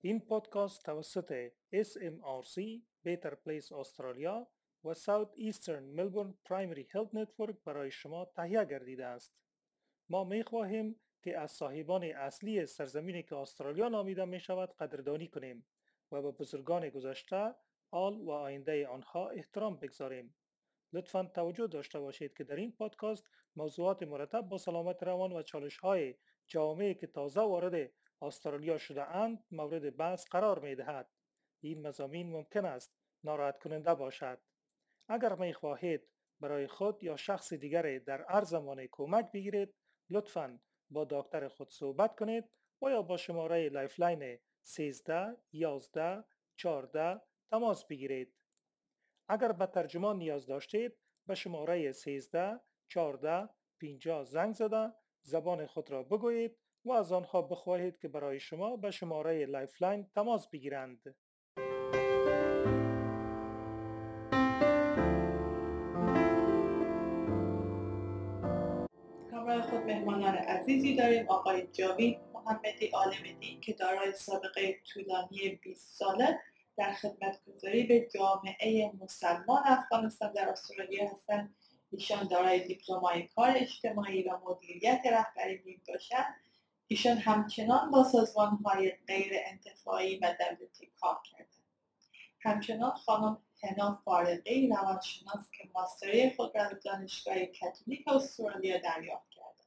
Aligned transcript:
این 0.00 0.20
پادکست 0.20 0.84
توسط 0.84 1.50
SMRC 1.74 2.80
Better 3.06 3.32
Place 3.32 3.72
استرالیا 3.72 4.48
و 4.84 4.94
South 4.94 5.30
Eastern 5.36 5.96
Melbourne 5.96 6.34
Primary 6.48 6.84
Health 6.92 7.12
Network 7.12 7.56
برای 7.64 7.90
شما 7.90 8.24
تهیه 8.24 8.64
گردیده 8.64 9.06
است. 9.06 9.34
ما 10.08 10.24
می 10.24 10.42
خواهیم 10.42 11.00
که 11.22 11.38
از 11.38 11.52
صاحبان 11.52 12.04
اصلی 12.04 12.66
سرزمینی 12.66 13.22
که 13.22 13.36
استرالیا 13.36 13.88
نامیده 13.88 14.24
می 14.24 14.40
شود 14.40 14.76
قدردانی 14.76 15.28
کنیم 15.28 15.66
و 16.12 16.22
به 16.22 16.30
بزرگان 16.30 16.88
گذشته 16.88 17.54
آل 17.90 18.20
و 18.20 18.30
آینده 18.30 18.86
آنها 18.86 19.28
احترام 19.28 19.76
بگذاریم. 19.76 20.34
لطفا 20.92 21.24
توجه 21.24 21.66
داشته 21.66 22.00
باشید 22.00 22.36
که 22.36 22.44
در 22.44 22.56
این 22.56 22.72
پادکست 22.72 23.24
موضوعات 23.56 24.02
مرتب 24.02 24.40
با 24.40 24.58
سلامت 24.58 25.02
روان 25.02 25.32
و 25.32 25.42
چالش 25.42 25.76
های 25.76 26.14
جامعه 26.46 26.94
که 26.94 27.06
تازه 27.06 27.40
وارد 27.40 27.90
استرالیا 28.22 28.78
شده 28.78 29.16
اند 29.16 29.44
مورد 29.50 29.96
بحث 29.96 30.26
قرار 30.28 30.58
می 30.58 30.74
دهد. 30.74 31.10
این 31.60 31.86
مضامین 31.86 32.32
ممکن 32.32 32.64
است 32.64 32.94
ناراحت 33.24 33.58
کننده 33.58 33.94
باشد. 33.94 34.40
اگر 35.08 35.34
می 35.34 35.52
خواهید 35.52 36.08
برای 36.40 36.66
خود 36.66 37.02
یا 37.02 37.16
شخص 37.16 37.52
دیگر 37.52 37.98
در 37.98 38.24
هر 38.28 38.44
زمانه 38.44 38.88
کمک 38.92 39.32
بگیرید 39.32 39.74
لطفا 40.10 40.60
با 40.90 41.06
دکتر 41.10 41.48
خود 41.48 41.70
صحبت 41.70 42.16
کنید 42.16 42.44
و 42.82 42.90
یا 42.90 43.02
با 43.02 43.16
شماره 43.16 43.68
Lifeline 43.68 44.38
13 44.62 45.36
11 45.52 46.24
14 46.56 47.20
تماس 47.50 47.84
بگیرید. 47.84 48.34
اگر 49.28 49.52
به 49.52 49.66
ترجمان 49.66 50.18
نیاز 50.18 50.46
داشتید 50.46 50.98
به 51.26 51.34
شماره 51.34 51.92
13 51.92 52.60
14 52.88 53.48
50 53.80 54.24
زنگ 54.24 54.54
زده 54.54 54.92
زبان 55.22 55.66
خود 55.66 55.90
را 55.90 56.02
بگویید 56.02 56.58
و 56.88 56.92
از 56.92 57.12
آنها 57.12 57.42
بخواهید 57.42 57.98
که 57.98 58.08
برای 58.08 58.40
شما 58.40 58.76
به 58.76 58.90
شماره 58.90 59.46
Lifeline 59.46 60.06
تماس 60.14 60.48
بگیرند. 60.48 61.14
همراه 69.32 69.62
خود 69.62 69.80
مهمانان 69.80 70.34
عزیزی 70.34 70.96
داریم. 70.96 71.28
آقای 71.28 71.66
جاوید 71.66 72.18
محمدی 72.34 72.86
عالم 72.86 73.38
دین 73.40 73.60
که 73.60 73.72
دارای 73.72 74.12
سابقه 74.12 74.78
طولانی 74.92 75.60
20 75.62 75.96
ساله 75.98 76.38
در 76.76 76.92
خدمتگذاری 76.92 77.82
به 77.82 78.08
جامعه 78.14 78.92
مسلمان 79.00 79.62
افغانستان 79.64 80.32
در 80.32 80.48
استرالیا 80.48 81.08
هستند. 81.08 81.54
ایشان 81.92 82.28
دارای 82.28 82.66
دیپلمای 82.66 83.22
کار 83.22 83.52
اجتماعی 83.56 84.22
و 84.22 84.38
مدیریت 84.44 85.02
رهبری 85.04 85.62
می 85.64 85.80
باشند 85.88 86.34
ایشان 86.90 87.16
همچنان 87.18 87.90
با 87.90 88.04
سازمان 88.04 88.48
های 88.64 88.92
غیر 89.06 89.32
انتفاعی 89.46 90.18
و 90.18 90.36
دولتی 90.38 90.90
کار 91.00 91.18
کردند. 91.24 91.48
همچنان 92.40 92.90
خانم 92.90 93.38
هنا 93.62 94.02
فارقی 94.04 94.68
روانشناس 94.68 95.50
که 95.50 95.68
ماستری 95.74 96.30
خود 96.30 96.56
را 96.56 96.68
دانشگاه 96.84 97.46
کاتولیک 97.46 98.08
استرالیا 98.08 98.78
دریافت 98.78 99.30
کردند. 99.30 99.66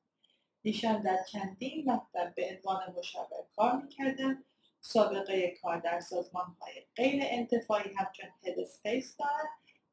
ایشان 0.62 1.02
در 1.02 1.24
چندین 1.24 1.92
مکتب 1.92 2.36
به 2.36 2.50
عنوان 2.50 2.96
مشاور 2.98 3.44
کار 3.56 3.76
می‌کردند. 3.76 4.46
سابقه 4.82 5.58
کار 5.62 5.80
در 5.80 6.00
سازمان 6.00 6.56
های 6.62 6.74
غیر 6.96 7.24
انتفاعی 7.26 7.94
همچون 7.94 8.30
Headspace 8.44 9.18
دارد 9.18 9.50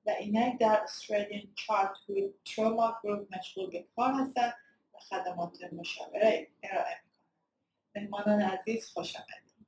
و 0.07 0.11
اینک 0.11 0.59
در 0.59 0.81
استرالیان 0.83 1.43
چارتهود 1.55 2.35
تروما 2.45 2.97
گروپ 3.03 3.37
مشغول 3.39 3.71
به 3.71 3.87
کار 3.97 4.13
هستند 4.13 4.55
و 4.95 4.99
خدمات 4.99 5.73
مشاوره 5.73 6.49
ارائه 6.63 7.08
مهمانان 8.01 8.41
عزیز 8.41 8.87
خوش 8.87 9.17
آمدید 9.17 9.67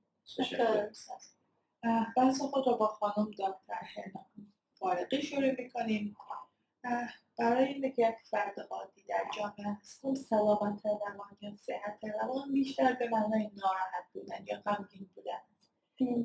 بحث 2.17 2.41
خود 2.41 2.67
را 2.67 2.73
با 2.73 2.87
خانم 2.87 3.31
دکتر 3.31 3.81
هنا 3.97 4.27
فارقی 4.75 5.23
شروع 5.23 5.51
می‌کنیم. 5.51 6.17
برای 7.39 7.65
اینکه 7.65 8.09
یک 8.09 8.15
فرد 8.31 8.61
عادی 8.71 9.03
در 9.09 9.25
جامعه 9.37 9.73
هستم 9.81 10.15
سلامت 10.15 10.87
روان 10.87 11.37
یا 11.41 11.57
صحت 11.57 12.05
روان 12.21 12.53
بیشتر 12.53 12.93
به 12.93 13.09
معنای 13.09 13.51
ناراحت 13.55 14.05
بودن 14.13 14.45
یا 14.47 14.61
غمگین 14.61 15.11
بودن 15.15 15.33
است. 15.59 15.73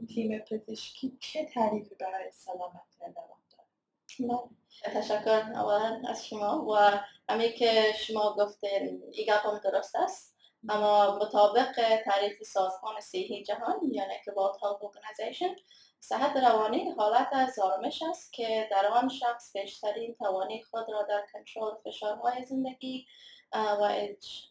تیم 0.07 0.39
پزشکی 0.39 1.17
چه 1.19 1.45
تعریفی 1.45 1.95
برای 1.95 2.31
سلامت 2.31 2.97
روان 2.99 3.39
داره؟ 3.49 4.49
تشکر 4.83 5.51
اولا 5.53 6.01
از 6.09 6.27
شما 6.27 6.65
و 6.65 6.99
همین 7.29 7.51
که 7.57 7.93
شما 7.97 8.35
گفتین 8.39 9.03
ایگاپم 9.11 9.61
درست 9.63 9.95
است. 9.95 10.34
اما 10.69 11.15
مطابق 11.15 12.01
تعریف 12.05 12.43
سازمان 12.43 12.99
صحی 12.99 13.43
جهان 13.43 13.79
یعنی 13.91 14.13
که 14.25 14.31
World 14.31 14.59
Health 14.59 14.81
Organization 14.81 15.59
صحت 15.99 16.37
روانی 16.37 16.89
حالت 16.89 17.27
از 17.31 17.59
آرامش 17.59 18.03
است 18.09 18.33
که 18.33 18.67
در 18.71 18.87
آن 18.87 19.09
شخص 19.09 19.57
بیشترین 19.57 20.15
توانی 20.15 20.63
خود 20.63 20.85
را 20.89 21.03
در 21.03 21.23
کنترل 21.33 21.75
فشارهای 21.83 22.45
زندگی 22.45 23.05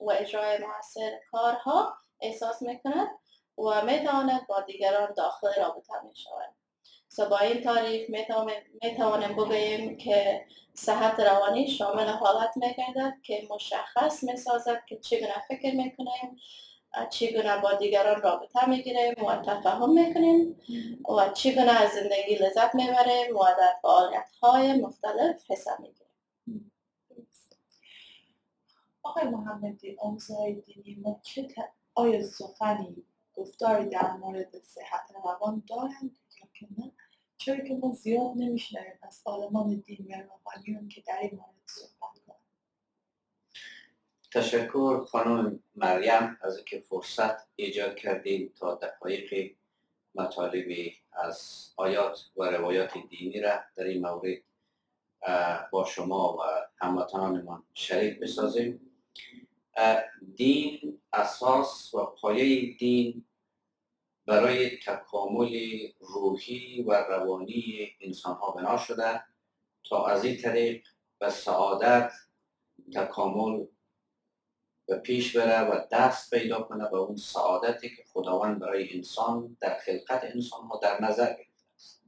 و 0.01 0.11
اجرای 0.11 0.59
موثر 0.59 1.19
کارها 1.31 1.95
احساس 2.21 2.63
می 2.63 2.81
کند 2.81 3.09
و 3.59 3.85
می 3.85 4.05
تواند 4.05 4.47
با 4.47 4.61
دیگران 4.61 5.15
داخل 5.17 5.53
رابطه 5.57 6.03
می 6.05 6.17
شود. 6.17 6.64
با 7.21 7.39
این 7.39 7.63
تعریف 7.63 8.11
می 8.11 8.97
توانیم 8.97 9.33
بگوییم 9.37 9.97
که 9.97 10.47
صحت 10.75 11.21
روانی 11.21 11.69
شامل 11.69 12.07
حالت 12.07 12.57
می 12.57 12.75
که 13.23 13.49
مشخص 13.51 14.25
می 14.25 14.37
سازد 14.37 14.83
که 14.89 14.97
چگونه 14.97 15.43
فکر 15.49 15.75
می 15.75 15.97
کنیم 15.97 16.37
چگونه 17.11 17.61
با 17.61 17.75
دیگران 17.75 18.23
رابطه 18.23 18.69
می‌گیریم 18.69 19.25
و 19.27 19.37
تفاهم 19.37 19.93
می‌کنیم 19.93 20.57
و 21.09 21.29
چگونه 21.29 21.73
از 21.73 21.91
زندگی 21.91 22.35
لذت 22.35 22.75
می‌بریم 22.75 23.37
و 23.37 23.45
در 23.59 23.77
فعالیت 23.83 24.31
های 24.43 24.73
مختلف 24.73 25.51
حصه 25.51 25.71
می‌گیریم 25.79 26.71
آقای 29.03 29.25
محمدی 29.25 29.97
آموزهای 29.99 30.55
دینی 30.55 30.95
ما 30.95 31.21
چه 31.23 31.49
آیا 31.95 32.23
سخنی 32.23 33.05
گفتاری 33.35 33.89
در 33.89 34.13
مورد 34.13 34.63
صحت 34.63 35.11
روان 35.25 35.63
دارند 35.69 36.19
که 36.55 36.67
نه؟ 36.79 36.93
چرا 37.37 37.57
که 37.57 37.75
ما 37.75 37.93
زیاد 37.93 38.33
نمیشنویم 38.37 38.99
از 39.03 39.23
عالمان 39.25 39.75
دین 39.87 40.07
و 40.11 40.23
روحانیون 40.23 40.89
که 40.89 41.03
در 41.07 41.19
این 41.21 41.31
مورد 41.31 41.55
صحبت 41.67 42.19
کنند 42.27 42.39
تشکر 44.33 45.05
خانم 45.05 45.61
مریم 45.75 46.39
از 46.41 46.57
اینکه 46.57 46.79
فرصت 46.79 47.49
ایجاد 47.57 47.97
کردید 47.97 48.55
تا 48.55 48.75
دقایق 48.75 49.55
مطالبی 50.15 50.95
از 51.13 51.69
آیات 51.77 52.31
و 52.37 52.45
روایات 52.45 52.93
دینی 53.11 53.41
را 53.41 53.61
در 53.77 53.85
این 53.85 54.07
مورد 54.07 54.43
با 55.71 55.85
شما 55.85 56.37
و 56.37 56.41
هموطنانمان 56.77 57.63
شریک 57.75 58.21
بسازیم. 58.21 58.81
دین 60.37 61.01
اساس 61.13 61.95
و 61.95 62.05
پایه 62.05 62.77
دین 62.77 63.25
برای 64.27 64.79
تکامل 64.79 65.51
روحی 66.01 66.83
و 66.83 66.93
روانی 66.93 67.89
انسان 68.01 68.37
ها 68.37 68.51
بنا 68.51 68.77
شده 68.77 69.23
تا 69.89 70.07
از 70.07 70.25
این 70.25 70.37
طریق 70.37 70.87
به 71.19 71.31
سعادت 71.31 72.13
تکامل 72.95 73.67
و 74.89 74.99
پیش 74.99 75.37
بره 75.37 75.61
و 75.61 75.87
دست 75.91 76.35
پیدا 76.35 76.63
کنه 76.63 76.91
به 76.91 76.97
اون 76.97 77.17
سعادتی 77.17 77.89
که 77.89 78.05
خداوند 78.13 78.59
برای 78.59 78.95
انسان 78.97 79.57
در 79.61 79.79
خلقت 79.79 80.25
انسان 80.25 80.67
ها 80.67 80.81
در 80.83 81.03
نظر 81.03 81.27
گرفته 81.27 81.65
است. 81.75 82.05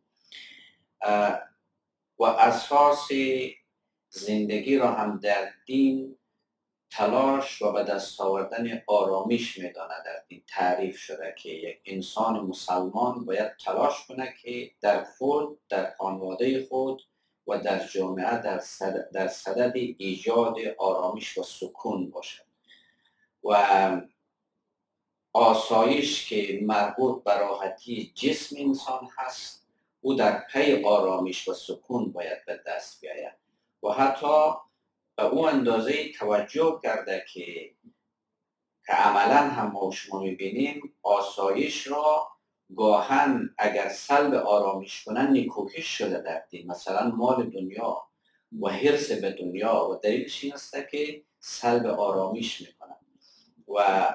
و 2.18 2.24
اساس 2.24 3.08
زندگی 4.08 4.78
را 4.78 4.92
هم 4.92 5.18
در 5.18 5.52
دین 5.66 6.15
تلاش 6.96 7.62
و 7.62 7.72
به 7.72 7.82
دست 7.82 8.20
آوردن 8.20 8.82
آرامش 8.86 9.58
میدانه 9.58 9.94
در 10.04 10.22
دین 10.28 10.42
تعریف 10.48 10.98
شده 10.98 11.34
که 11.38 11.48
یک 11.48 11.80
انسان 11.84 12.40
مسلمان 12.40 13.24
باید 13.24 13.56
تلاش 13.56 14.06
کنه 14.06 14.34
که 14.42 14.70
در 14.80 15.04
خود 15.04 15.58
در 15.68 15.94
خانواده 15.98 16.66
خود 16.66 17.02
و 17.46 17.58
در 17.58 17.86
جامعه 17.86 18.38
در 18.38 18.58
صدد, 18.58 19.10
در 19.12 19.28
صدد 19.28 19.72
ایجاد 19.76 20.56
آرامش 20.78 21.38
و 21.38 21.42
سکون 21.42 22.10
باشد. 22.10 22.44
و 23.44 23.56
آسایش 25.32 26.28
که 26.28 26.60
مربوط 26.62 27.24
به 27.24 27.38
راحتی 27.38 28.12
جسم 28.14 28.56
انسان 28.58 29.08
هست 29.16 29.66
او 30.00 30.14
در 30.14 30.38
پی 30.38 30.84
آرامش 30.84 31.48
و 31.48 31.54
سکون 31.54 32.12
باید 32.12 32.44
به 32.46 32.60
دست 32.66 33.00
بیاید. 33.00 33.32
و 33.82 33.88
حتی 33.88 34.65
به 35.16 35.24
او 35.24 35.48
اندازه 35.48 36.12
توجه 36.12 36.80
کرده 36.82 37.24
که 37.32 37.74
که 38.86 38.92
عملا 38.92 39.36
هم 39.36 39.70
ما 39.72 39.90
شما 39.90 40.20
می‌بینیم 40.20 40.94
آسایش 41.02 41.86
را 41.86 42.28
گاهن 42.76 43.54
اگر 43.58 43.88
سلب 43.88 44.34
آرامش 44.34 45.04
کنن 45.04 45.30
نیکوکش 45.32 45.86
شده 45.98 46.20
در 46.20 46.42
دین. 46.50 46.66
مثلا 46.66 47.10
مال 47.10 47.50
دنیا 47.50 48.08
و 48.62 48.68
حرس 48.68 49.12
به 49.12 49.30
دنیا 49.30 49.88
و 49.88 49.94
دلیلش 49.94 50.44
این 50.44 50.54
است 50.54 50.76
که 50.90 51.24
سلب 51.38 51.86
آرامش 51.86 52.60
می‌کنن 52.60 52.96
و 53.68 54.08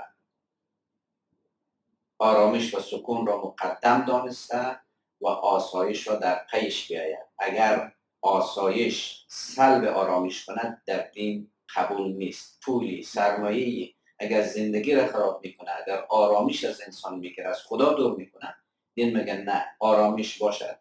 آرامش 2.19 2.75
و 2.75 2.79
سکون 2.79 3.27
را 3.27 3.37
مقدم 3.37 4.05
دانسته 4.05 4.79
و 5.21 5.27
آسایش 5.27 6.07
را 6.07 6.15
در 6.15 6.45
پیش 6.51 6.87
بیاید. 6.87 7.25
اگر 7.39 7.93
آسایش 8.21 9.25
سلب 9.27 9.83
آرامش 9.83 10.45
کند 10.45 10.81
در 10.85 11.07
دین 11.07 11.51
قبول 11.75 12.11
نیست. 12.11 12.59
پولی 12.63 13.03
سرمایه 13.03 13.93
اگر 14.19 14.41
زندگی 14.41 14.95
را 14.95 15.07
خراب 15.07 15.41
می‌کنه 15.43 15.69
اگر 15.85 16.05
آرامش 16.09 16.63
از 16.63 16.81
انسان 16.85 17.19
می‌گیره 17.19 17.47
از 17.47 17.61
خدا 17.65 17.93
دور 17.93 18.15
می‌کنه 18.15 18.55
دین 18.93 19.17
میگه 19.17 19.37
نه 19.37 19.65
آرامش 19.79 20.37
باشد 20.37 20.77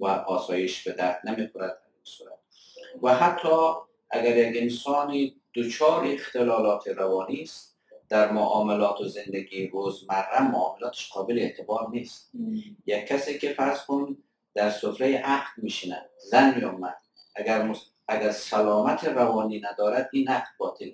و 0.00 0.06
آسایش 0.06 0.88
به 0.88 0.92
درد 0.92 1.20
نمی‌خورد. 1.24 1.82
و 3.02 3.14
حتی 3.14 3.72
اگر 4.10 4.36
یک 4.36 4.62
انسانی 4.62 5.40
دچار 5.54 6.04
اختلالات 6.04 6.88
روانی 6.88 7.42
است 7.42 7.78
در 8.08 8.32
معاملات 8.32 9.00
و 9.00 9.04
زندگی 9.04 9.66
روزمره 9.66 10.42
معاملاتش 10.42 11.12
قابل 11.12 11.38
اعتبار 11.38 11.88
نیست. 11.90 12.30
یک 12.86 13.06
کسی 13.06 13.38
که 13.38 13.52
فرض 13.52 13.84
کن 13.84 14.16
در 14.58 14.70
سفره 14.70 15.16
عقد 15.16 15.48
میشیند 15.56 16.10
زن 16.30 16.64
مرد 16.64 17.02
اگر, 17.34 17.76
اگر 18.08 18.30
سلامت 18.30 19.04
روانی 19.04 19.60
ندارد 19.60 20.10
این 20.12 20.28
عقد 20.28 20.48
باطل. 20.58 20.90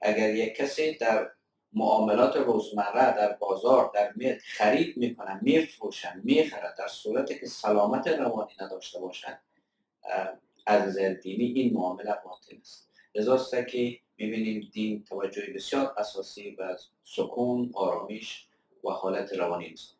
اگر 0.00 0.34
یک 0.34 0.56
کسی 0.56 0.94
در 0.94 1.30
معاملات 1.72 2.36
روزمره 2.36 3.16
در 3.16 3.32
بازار 3.32 3.90
در 3.94 4.12
میت 4.16 4.38
خرید 4.42 4.96
می‌کنن 4.96 5.40
میفروشن 5.42 6.20
می‌خرد 6.24 6.74
در 6.78 6.88
صورتی 6.88 7.38
که 7.38 7.46
سلامت 7.46 8.06
روانی 8.06 8.52
نداشته 8.60 9.00
باشد 9.00 9.38
از 10.66 10.98
دینی 10.98 11.44
این 11.44 11.74
معامله 11.74 12.14
باطل 12.24 12.56
است. 12.60 12.90
لذاست 13.14 13.66
که 13.68 13.98
می‌بینیم 14.16 14.70
دین 14.72 15.04
توجه 15.04 15.52
بسیار 15.54 15.94
اساسی 15.98 16.50
به 16.50 16.76
سکون 17.02 17.70
آرامش 17.74 18.48
و 18.84 18.90
حالت 18.90 19.32
روانی 19.32 19.66
انسان. 19.66 19.96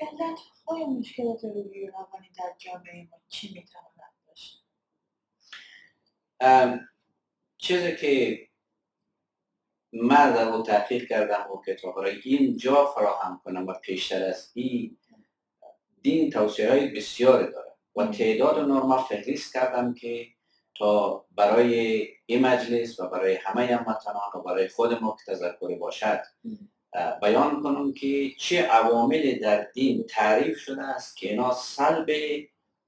علت 0.00 0.38
های 0.66 0.84
مشکلات 0.84 1.44
روی 1.44 1.86
روانی 1.86 2.30
در 2.38 2.54
جامعه 2.58 3.08
ما 3.10 3.20
چی 3.28 3.54
می‌تواند 3.54 4.12
باشه؟ 4.28 4.58
چیزی 7.58 7.96
که 7.96 8.38
من 9.92 10.32
در 10.32 10.50
رو 10.50 10.62
تحقیق 10.62 11.08
کردم 11.08 11.50
و 11.50 11.62
کتاب 11.66 11.98
را 11.98 12.10
اینجا 12.24 12.86
فراهم 12.86 13.40
کنم 13.44 13.66
و 13.66 13.72
پیشتر 13.72 14.24
از 14.24 14.50
این 14.54 14.98
دین 16.02 16.30
توصیه 16.30 16.70
های 16.70 16.88
بسیار 16.88 17.50
داره 17.50 17.76
و 17.96 18.06
تعداد 18.06 18.58
نرمه 18.58 19.04
فهرست 19.04 19.52
کردم 19.52 19.94
که 19.94 20.26
تا 20.74 21.24
برای 21.30 22.06
این 22.26 22.40
مجلس 22.40 23.00
و 23.00 23.08
برای 23.08 23.34
همه 23.34 23.66
هموطنان 23.66 24.30
و 24.34 24.42
برای 24.42 24.68
خود 24.68 25.02
ما 25.02 25.16
که 25.16 25.32
تذکری 25.32 25.74
باشد 25.74 26.20
بیان 27.22 27.62
کنم 27.62 27.92
که 27.92 28.30
چه 28.38 28.62
عوامل 28.62 29.38
در 29.38 29.62
دین 29.62 30.04
تعریف 30.08 30.58
شده 30.58 30.82
است 30.82 31.16
که 31.16 31.30
اینا 31.30 31.54
سلب 31.54 32.06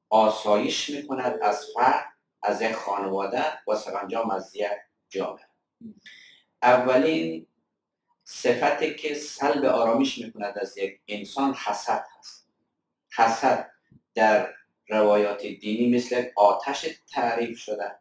آسایش 0.08 0.91
می‌کند 0.91 1.38
از 1.43 1.67
فرد 1.75 2.06
از 2.43 2.62
یک 2.62 2.73
خانواده 2.73 3.44
و 3.69 3.76
سرانجام 3.76 4.31
از 4.31 4.56
یک 4.56 4.70
جامعه. 5.08 5.44
اولین 6.62 7.47
صفتی 8.25 8.94
که 8.94 9.14
سلب 9.14 9.64
آرامش 9.64 10.19
می‌کند 10.19 10.58
از 10.58 10.79
یک 10.79 11.00
انسان 11.08 11.55
حسد 11.55 12.05
هست. 12.19 12.49
حسد 13.17 13.70
در 14.14 14.55
روایات 14.88 15.46
دینی 15.46 15.96
مثل 15.96 16.25
آتش 16.37 16.87
تعریف 17.12 17.58
شده 17.58 17.99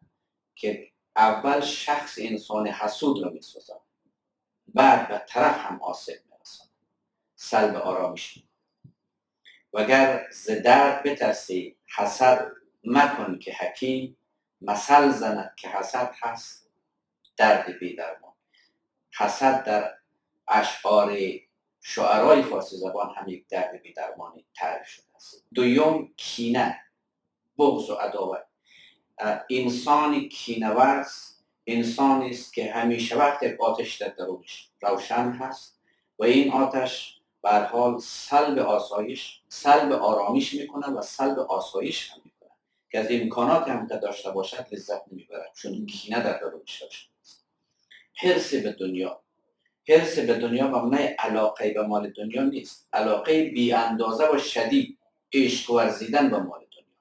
که 0.55 0.91
اول 1.15 1.61
شخص 1.61 2.17
انسان 2.21 2.67
حسود 2.67 3.23
را 3.23 3.29
می‌سازد 3.29 3.88
بعد 4.73 5.07
به 5.07 5.25
طرف 5.27 5.57
هم 5.57 5.81
آسیب 5.81 6.17
می‌رسد 6.31 6.69
سلب 7.35 7.75
آرامش 7.75 8.43
و 9.73 9.79
اگر 9.79 10.27
ز 10.31 10.51
درد 10.51 11.03
بترسی 11.03 11.77
حسد 11.95 12.51
مکن 12.83 13.39
که 13.39 13.53
حکیم. 13.53 14.17
مثل 14.61 15.09
زند 15.09 15.53
که 15.57 15.69
حسد 15.69 16.15
هست 16.21 16.69
درد 17.37 17.79
بی 17.79 17.95
درمان. 17.95 18.33
حسد 19.17 19.63
در 19.63 19.97
اشعار 20.47 21.17
شعرهای 21.81 22.43
فارسی 22.43 22.77
زبان 22.77 23.15
هم 23.15 23.27
یک 23.27 23.47
درد 23.47 23.81
بی 23.81 23.93
درمانی 23.93 24.45
تعریف 24.55 24.87
شده 24.87 25.15
است. 25.15 25.45
دویم 25.53 26.13
کینه 26.17 26.79
بغض 27.57 27.89
و 27.89 27.93
عداوت. 27.93 28.45
انسان 29.49 30.29
کینورز 30.29 31.38
انسانی 31.71 32.29
است 32.29 32.53
که 32.53 32.71
همیشه 32.71 33.17
وقت 33.17 33.43
آتش 33.59 33.97
در 33.97 34.07
درونش 34.07 34.69
روشن 34.81 35.31
هست 35.31 35.79
و 36.19 36.23
این 36.23 36.51
آتش 36.51 37.19
بر 37.41 37.65
حال 37.65 37.99
سلب 37.99 38.59
آسایش 38.59 39.41
سلب 39.47 39.91
آرامش 39.91 40.53
می‌کنه 40.53 40.87
و 40.87 41.01
سلب 41.01 41.39
آسایش 41.39 42.11
هم 42.11 42.21
می‌کنه 42.25 42.49
که 42.91 42.99
از 42.99 43.07
امکانات 43.09 43.67
هم 43.67 43.87
که 43.87 43.95
داشته 43.95 44.31
باشد 44.31 44.65
لذت 44.71 45.01
نمی‌برد 45.11 45.51
چون 45.55 45.85
کینه 45.85 46.23
در 46.23 46.39
درونش 46.39 46.81
روشن 46.81 47.09
است. 47.21 47.45
حرس 48.15 48.53
به 48.53 48.71
دنیا. 48.71 49.21
حرس 49.89 50.19
به 50.19 50.33
دنیا 50.33 50.67
مبنای 50.67 51.03
علاقه 51.03 51.73
به 51.73 51.87
مال 51.87 52.09
دنیا 52.09 52.43
نیست. 52.43 52.87
علاقه 52.93 53.43
بی 53.43 53.73
اندازه 53.73 54.27
و 54.35 54.39
شدید 54.39 54.97
عشق 55.33 55.71
ورزیدن 55.71 56.29
به 56.29 56.37
مال 56.37 56.59
دنیا. 56.59 56.95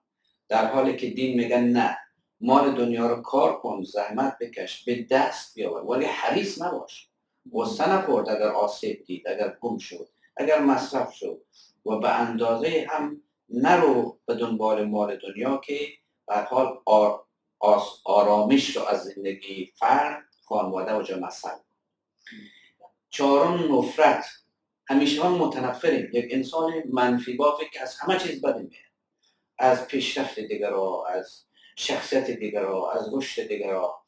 در 0.49 0.67
حالی 0.67 0.97
که 0.97 1.11
دین 1.11 1.37
میگن 1.37 1.65
نه 1.65 1.99
مال 2.41 2.75
دنیا 2.75 3.07
رو 3.07 3.23
کار 3.23 3.61
کن 3.61 3.83
زحمت 3.83 4.37
بکش 4.41 4.85
به 4.85 5.07
دست 5.11 5.55
بیاور. 5.55 5.85
ولی 5.85 6.05
حریص 6.05 6.63
نباش. 6.63 7.09
غصه 7.53 7.91
نخورد 7.93 8.29
اگر 8.29 8.49
آسیب 8.49 9.05
دید 9.05 9.29
اگر 9.29 9.57
گم 9.61 9.79
شد 9.79 10.09
اگر 10.37 10.61
مصرف 10.61 11.13
شد. 11.13 11.43
و 11.87 11.97
به 11.97 12.09
اندازه 12.09 12.87
هم 12.91 13.23
نرو 13.49 14.19
به 14.27 14.35
دنبال 14.35 14.85
مال 14.85 15.17
دنیا 15.17 15.57
که 15.57 15.79
به 16.27 16.35
حال 16.35 16.79
آرامش 18.05 18.77
رو 18.77 18.83
از 18.83 19.05
زندگی 19.05 19.73
فرد 19.77 20.25
خانواده 20.45 20.95
و 20.95 21.03
جمع 21.03 21.31
چهارم 23.11 23.79
نفرت. 23.79 24.25
همیشه 24.87 25.25
هم 25.25 25.33
متنفریم. 25.33 26.11
یک 26.13 26.27
انسان 26.31 26.73
منفی 26.93 27.33
بافه 27.33 27.65
که 27.73 27.83
از 27.83 27.97
همه 27.99 28.19
چیز 28.19 28.43
بده 28.43 28.59
میاد. 28.59 28.89
از 29.59 29.87
پیشرفت 29.87 30.41
دیگرها 30.41 31.07
از 31.07 31.48
شخصیت 31.79 32.31
دیگرها 32.31 32.93
از 32.93 33.09
رشد 33.13 33.49
دیگرها 33.49 34.03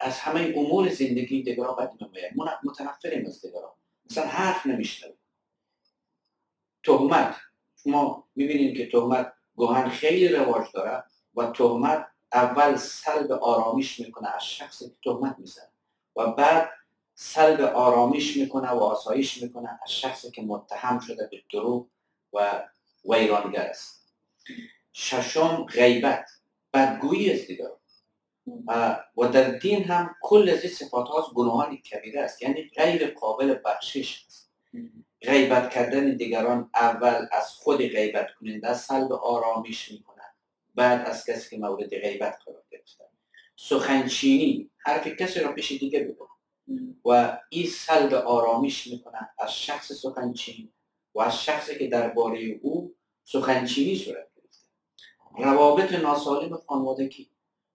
از 0.00 0.18
همه 0.18 0.54
امور 0.56 0.88
زندگی 0.88 1.42
دیگرها 1.42 1.74
بد 1.74 1.92
ما 2.34 2.50
متنفریم 2.64 3.26
از 3.26 3.42
دیگرها 3.42 3.76
مثلا 4.10 4.26
حرف 4.26 4.66
نمیشنویم. 4.66 5.16
تهمت. 6.84 7.36
ما 7.86 8.24
می‌بینیم 8.36 8.76
که 8.76 8.90
تهمت 8.90 9.32
گوهن 9.56 9.88
خیلی 9.88 10.28
رواج 10.28 10.66
داره 10.74 11.04
و 11.34 11.46
تهمت 11.46 12.06
اول 12.32 12.76
سلب 12.76 13.32
آرامش 13.32 14.00
می‌کنه 14.00 14.36
از 14.36 14.44
شخصی 14.44 14.88
که 14.88 14.94
تهمت 15.04 15.36
می‌زنه 15.38 15.68
و 16.16 16.26
بعد 16.32 16.70
سلب 17.14 17.60
آرامش 17.60 18.36
می‌کنه 18.36 18.70
و 18.70 18.78
آسایش 18.78 19.42
می‌کنه 19.42 19.78
از 19.82 19.92
شخصی 19.92 20.30
که 20.30 20.42
متهم 20.42 20.98
شده 20.98 21.28
به 21.30 21.42
دروغ 21.52 21.86
و 22.32 22.68
ویرانگر 23.04 23.66
است. 23.66 24.04
ششم 24.92 25.64
غیبت. 25.64 26.33
بدگویی 26.74 27.46
دیگران. 27.46 27.78
و 29.16 29.28
در 29.32 29.50
دین 29.50 29.84
هم 29.84 30.14
کل 30.22 30.48
از 30.48 30.62
این 30.62 30.72
صفات 30.72 31.08
هاست 31.08 31.34
گناهان 31.34 31.76
کبیره 31.76 32.20
است. 32.20 32.42
یعنی 32.42 32.70
غیر 32.76 33.10
قابل 33.10 33.58
بخشش 33.64 34.24
است. 34.26 34.50
غیبت 35.22 35.70
کردن 35.70 36.16
دیگران 36.16 36.70
اول 36.74 37.26
از 37.32 37.48
خود 37.48 37.78
غیبت 37.78 38.26
کننده 38.40 38.74
سلب 38.74 39.12
آرامش 39.12 39.92
می‌کنه 39.92 40.22
بعد 40.74 41.08
از 41.08 41.26
کسی 41.26 41.50
که 41.50 41.58
مورد 41.58 41.88
غیبت 41.88 42.38
قرار 42.46 42.62
گرفته. 42.70 43.04
سخنچینی 43.56 44.70
حرف 44.78 45.06
کسی 45.06 45.40
را 45.40 45.52
پیش 45.52 45.72
دیگه 45.72 46.00
بگو 46.00 46.28
و 47.04 47.38
این 47.48 47.66
سلب 47.66 48.14
آرامش 48.14 48.86
می‌کنن 48.86 49.28
از 49.38 49.54
شخص 49.54 49.92
سخنچین 49.92 50.72
و 51.14 51.20
از 51.20 51.44
شخصی 51.44 51.78
که 51.78 51.88
درباره 51.88 52.60
او 52.62 52.94
سخنچینی 53.24 53.96
صورت 53.96 54.33
روابط 55.38 55.92
ناسالم 55.92 56.56
خانوادگی 56.66 57.30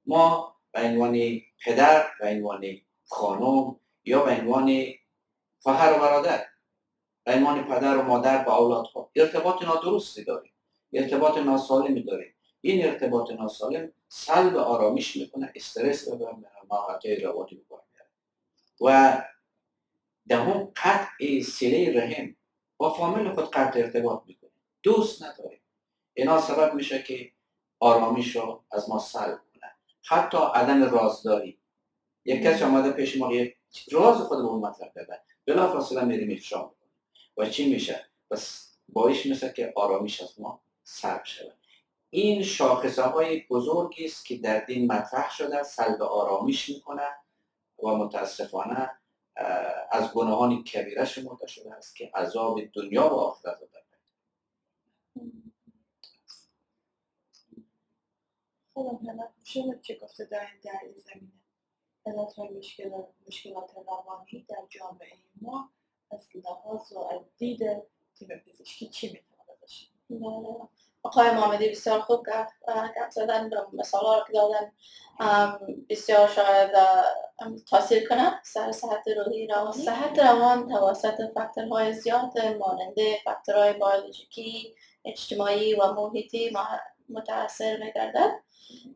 ما 0.05 0.55
به 0.71 0.81
عنوان 0.81 1.41
پدر 1.65 2.07
به 2.19 2.27
عنوان 2.27 2.65
خانم 3.05 3.75
یا 4.05 4.23
به 4.23 4.31
عنوان 4.31 4.85
خواهر 5.59 5.97
و 5.97 5.99
برادر؟ 5.99 6.45
به 7.23 7.33
عنوان 7.33 7.63
پدر 7.63 7.97
و 7.97 8.01
مادر 8.01 8.43
با 8.43 8.55
اولادها 8.55 9.11
ارتباط 9.15 9.63
نادرستی 9.63 10.23
داریم. 10.23 10.51
ارتباط 10.93 11.37
ناسالمی 11.37 12.03
داریم. 12.03 12.33
این 12.61 12.85
ارتباط 12.85 13.31
ناسالم 13.31 13.91
سلب 14.07 14.57
آرامش 14.57 15.15
می‌کنه. 15.15 15.51
استرس 15.55 16.07
و 16.07 16.17
ناراحتی 16.71 17.15
روانی 17.15 17.55
می‌کنه 17.55 17.79
و 18.81 19.21
دهم 20.27 20.71
قطع 20.75 21.41
سله 21.41 21.93
رحم. 21.95 22.35
با 22.77 22.93
فامیل 22.93 23.33
خود 23.33 23.51
قطع 23.51 23.79
ارتباط 23.79 24.21
می‌کنه 24.25 24.49
دوست 24.83 25.23
نداریم. 25.23 25.59
اینا 26.13 26.41
سبب 26.41 26.73
میشه 26.73 27.03
که 27.03 27.31
آرامیش 27.79 28.35
رو 28.35 28.63
از 28.71 28.89
ما 28.89 28.99
سلب 28.99 29.39
کنه 29.53 29.71
حتی 30.03 30.37
عدم 30.37 30.83
رازداری. 30.83 31.59
یک 32.25 32.43
کسی 32.43 32.63
آمده 32.63 32.91
پیش 32.91 33.17
ما 33.17 33.33
یک 33.33 33.55
راز 33.91 34.17
خود 34.17 34.37
به 34.37 34.43
اون 34.43 34.73
کرده 34.93 35.21
بلا 35.47 35.67
فاصله 35.67 36.03
میریم 36.03 36.37
افشا 36.37 36.71
و 37.37 37.45
چی 37.45 37.73
میشه؟ 37.73 38.05
بس 38.31 38.73
باعث 38.89 39.25
میشه 39.25 39.53
که 39.53 39.73
آرامیش 39.75 40.21
از 40.21 40.39
ما 40.39 40.61
سلب 40.83 41.23
شود. 41.23 41.53
این 42.09 42.43
شاخصه 42.43 43.03
های 43.03 43.39
بزرگی 43.49 44.05
است 44.05 44.25
که 44.25 44.37
در 44.37 44.59
دین 44.59 44.91
مطرح 44.91 45.31
شده 45.31 45.63
سلب 45.63 46.01
آرامیش 46.01 46.69
می‌کنه 46.69 47.07
و 47.83 47.87
متاسفانه 47.87 48.91
از 49.91 50.13
گناهان 50.13 50.63
کبیره 50.63 51.05
شمرده 51.05 51.47
شده 51.47 51.73
است 51.73 51.95
که 51.95 52.11
عذاب 52.15 52.59
دنیا 52.73 53.01
و 53.01 53.13
آخرت 53.13 53.59
رو 58.83 58.97
خب 58.97 59.29
شما 59.43 59.75
چه 59.81 59.99
گفته 60.01 60.25
در 60.25 60.47
این 60.83 60.93
زمینه. 60.93 61.31
علت 62.05 62.33
های 62.33 62.49
مشکلات, 63.27 63.71
روانی 63.87 64.45
در 64.49 64.63
جامعه 64.69 65.17
ما 65.41 65.69
از 66.11 66.29
لحاظ 66.35 66.91
و 66.91 66.99
از 66.99 67.21
دید 67.37 67.59
تیم 68.15 68.27
پزشکی 68.47 68.89
چی 68.89 69.07
می‌تونه 69.07 69.59
باشه. 69.61 69.85
آقای 71.03 71.31
محمدی 71.31 71.69
بسیار 71.69 71.99
خوب 71.99 72.19
گفت 72.19 73.11
زدن 73.11 73.49
مثال 73.73 74.05
ها 74.05 74.25
که 74.27 74.33
دادن 74.33 74.71
بسیار 75.89 76.27
شاید 76.27 76.71
تاثیر 77.69 78.09
کنه 78.09 78.41
سر 78.43 78.71
صحت 78.71 79.07
روحی 79.07 79.47
روانی 79.47 79.83
صحت 79.85 80.19
روان 80.19 80.67
توسط 80.67 81.33
فاکتورهای 81.33 81.93
زیاد 81.93 82.39
ماننده 82.59 83.17
فاکتورهای 83.23 83.73
بیولوژیکی 83.73 84.75
اجتماعی 85.05 85.73
و 85.73 85.93
محیطی 85.93 86.51
متاثر 87.09 87.77
میگردد. 87.83 88.31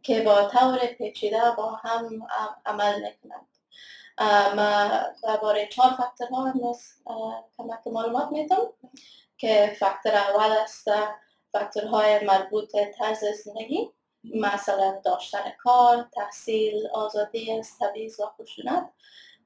که 0.04 0.22
با 0.22 0.46
طور 0.46 0.78
پیچیده 0.78 1.52
با 1.58 1.72
هم 1.72 2.28
عمل 2.66 3.02
می‌کنند 3.02 3.48
ما 4.56 4.90
درباره 5.24 5.68
چهار 5.68 5.92
فاکتور 5.92 6.28
ها 6.28 6.54
کمک 7.58 7.88
معلومات 7.88 8.32
می‌تونم 8.32 8.74
که 9.38 9.76
فاکتور 9.80 10.16
اول 10.16 10.52
است 10.52 10.88
فاکتورهای 11.52 12.26
مربوط 12.26 12.76
طرز 12.98 13.24
زندگی 13.46 13.90
مثلا 14.24 15.02
داشتن 15.06 15.52
کار، 15.64 16.10
تحصیل، 16.14 16.88
آزادی 16.94 17.52
از 17.52 17.78
تبعیض 17.80 18.20
و 18.20 18.24
خشونت 18.26 18.90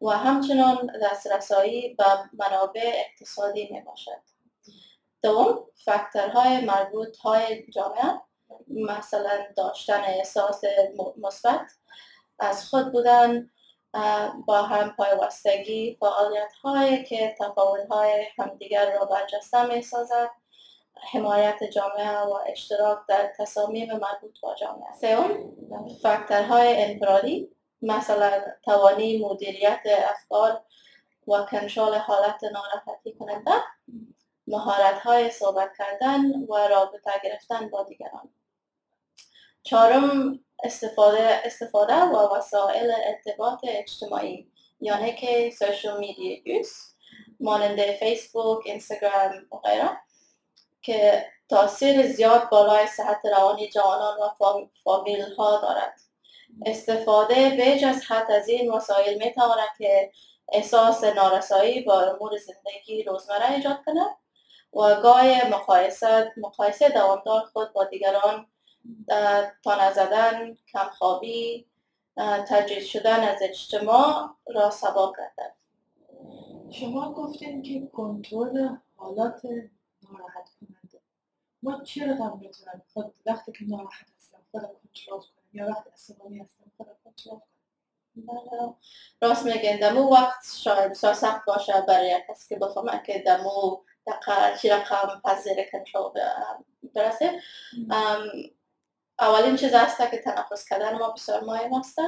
و 0.01 0.09
همچنان 0.09 0.91
دسترسایی 1.03 1.95
به 1.95 2.05
منابع 2.33 3.05
اقتصادی 3.05 3.67
می 3.71 3.81
باشد. 3.81 4.21
دوم 5.21 5.59
فاکتورهای 5.86 6.65
مربوط 6.65 7.17
های 7.17 7.71
جامعه 7.71 8.21
مثلا 8.68 9.46
داشتن 9.58 10.01
احساس 10.04 10.62
مثبت 11.18 11.72
از 12.39 12.70
خود 12.70 12.92
بودن 12.92 13.50
با 14.46 14.62
هم 14.62 14.96
پایوستگی 14.98 15.98
فعالیت 16.00 16.54
هایی 16.63 17.04
که 17.04 17.36
تفاوت 17.39 17.88
های 17.89 18.25
همدیگر 18.38 19.00
را 19.00 19.06
برجسته 19.06 19.66
می 19.66 19.82
سازد 19.82 20.30
حمایت 21.12 21.63
جامعه 21.63 22.20
و 22.20 22.39
اشتراک 22.48 23.00
در 23.08 23.34
تصامیم 23.38 23.92
مربوط 23.92 24.39
با 24.42 24.56
جامعه. 24.56 24.94
سوم 25.01 25.51
فاکتورهای 26.01 26.84
انفرادی 26.84 27.50
مثلا 27.82 28.32
توانی 28.63 29.25
مدیریت 29.25 29.82
افکار 29.86 30.63
و 31.27 31.46
کنترل 31.51 31.96
حالت 31.96 32.44
ناراحتی 32.44 33.13
کننده 33.20 33.51
مهارت 34.48 35.00
های 35.00 35.30
صحبت 35.30 35.72
کردن 35.77 36.32
و 36.50 36.68
رابطه 36.68 37.12
گرفتن 37.24 37.70
با 37.70 37.84
دیگران. 37.84 38.30
چهارم 39.67 40.39
استفاده 40.63 41.41
استفاده 41.45 41.93
و 41.93 42.36
وسایل 42.36 42.91
ارتباط 43.05 43.59
اجتماعی 43.63 44.51
یعنی 44.79 45.15
که 45.15 45.51
سوشل 45.59 46.00
میدیا 46.00 46.38
یوز 46.45 46.69
مانند 47.39 47.81
فیسبوک، 47.81 48.65
اینستاگرام 48.65 49.31
و 49.51 49.57
غیره 49.57 49.89
که 50.81 51.25
تاثیر 51.50 52.07
زیاد 52.07 52.50
بالای 52.50 52.88
صحت 52.88 53.25
روانی 53.25 53.69
جوانان 53.69 54.17
و 54.19 54.29
فامیل 54.83 55.21
ها 55.21 55.57
دارد. 55.62 56.00
استفاده 56.65 57.50
بیج 57.50 57.86
از 57.86 58.03
حد 58.07 58.31
از 58.31 58.50
این 58.50 58.71
وسایل 58.71 59.24
می 59.24 59.33
تواند 59.33 59.69
که 59.77 60.12
احساس 60.51 61.03
نارسایی 61.03 61.81
با 61.81 62.01
امور 62.01 62.31
زندگی 62.38 63.03
روزمره 63.03 63.51
ایجاد 63.51 63.79
کند 63.86 64.17
و 64.74 65.01
گاه 65.01 65.47
مقایسه 65.47 66.33
مقایسه 66.38 66.89
دوامدار 66.89 67.41
خود 67.41 67.74
با 67.74 67.83
دیگران 67.83 68.47
تا 69.63 69.88
نزدن 69.88 70.58
کمخوابی 70.74 71.65
تجریز 72.17 72.86
شدن 72.86 73.20
از 73.20 73.39
اجتماع 73.41 74.36
را 74.48 74.70
سبا 74.70 75.13
کردن. 75.17 75.51
شما 76.72 77.13
گفتین 77.13 77.62
که 77.62 77.88
کنترل 77.88 78.70
حالات 78.96 79.41
ناراحت 80.03 80.50
کننده. 80.60 81.00
ما 81.63 81.84
چرا 81.84 82.15
هم 82.15 82.39
می‌تونم 82.41 82.82
خود 82.94 83.13
وقتی 83.25 83.51
که 83.51 83.65
ناراحت 83.67 84.08
هستم 84.17 84.38
خودم 84.51 84.67
کنترل 84.67 85.20
کنم 85.20 85.50
یا 85.53 85.67
وقتی 85.67 85.89
عصبانی 85.89 86.39
هستم 86.39 86.72
خودم 86.77 86.96
کنترل 87.03 87.36
کنم. 87.36 87.48
راست 89.22 89.46
میگن 89.46 89.77
دمو 89.77 90.13
وقت 90.13 90.46
شاید 90.58 90.91
بسیار 90.91 91.13
سخت 91.13 91.46
باشه 91.46 91.82
برای 91.88 92.24
کسی 92.29 92.56
که 92.56 92.60
بفهمه 92.60 93.01
که 93.06 93.24
دمو 93.25 93.77
دقیقا 94.08 94.58
چی 94.62 94.70
رقم 94.70 95.22
پذیر 95.25 95.56
کنترل 95.72 96.10
برسه 96.94 97.41
اولین 99.19 99.55
چیز 99.55 99.74
است 99.74 99.97
که 100.12 100.17
تنفس 100.17 100.69
کردن 100.69 100.97
ما 100.97 101.09
بسیار 101.09 101.43
مهم 101.43 101.74
است. 101.74 102.00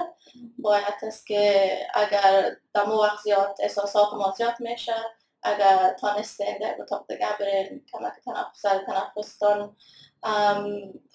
باید 0.58 0.94
است 1.04 1.28
که 1.28 1.72
اگر 1.94 2.56
دمو 2.74 3.04
وقت 3.04 3.24
زیاد 3.24 3.56
احساسات 3.60 4.14
ما 4.14 4.34
زیاد 4.38 4.56
میشه 4.60 4.96
اگر 5.44 5.94
تانستین 5.94 6.58
در 6.58 6.76
اتاق 6.82 7.06
دیگه 7.08 7.38
برین 7.40 7.86
کمک 7.92 8.14
تنفس 8.26 8.62
تنفستان 8.62 9.76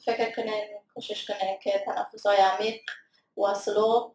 فکر 0.04 0.34
کنین 0.36 0.64
کوشش 0.94 1.26
کنین 1.26 1.58
که 1.62 1.84
تنفس 1.86 2.26
های 2.26 2.36
عمیق 2.36 2.80
و 3.36 3.54
سلو 3.54 4.14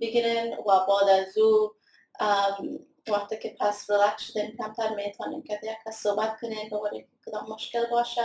بگیرین 0.00 0.58
و 0.58 0.62
بعد 0.64 1.08
از 1.08 1.38
او 1.38 1.72
وقتی 3.08 3.38
که 3.38 3.56
پس 3.60 3.90
ریلکس 3.90 4.22
شدین 4.22 4.56
کمتر 4.56 4.94
می‌تونین 4.94 5.42
که 5.42 5.60
یک 5.62 5.94
صحبت 5.94 6.40
کنین 6.40 6.70
به 6.70 7.06
کدام 7.26 7.48
مشکل 7.48 7.86
باشه. 7.90 8.24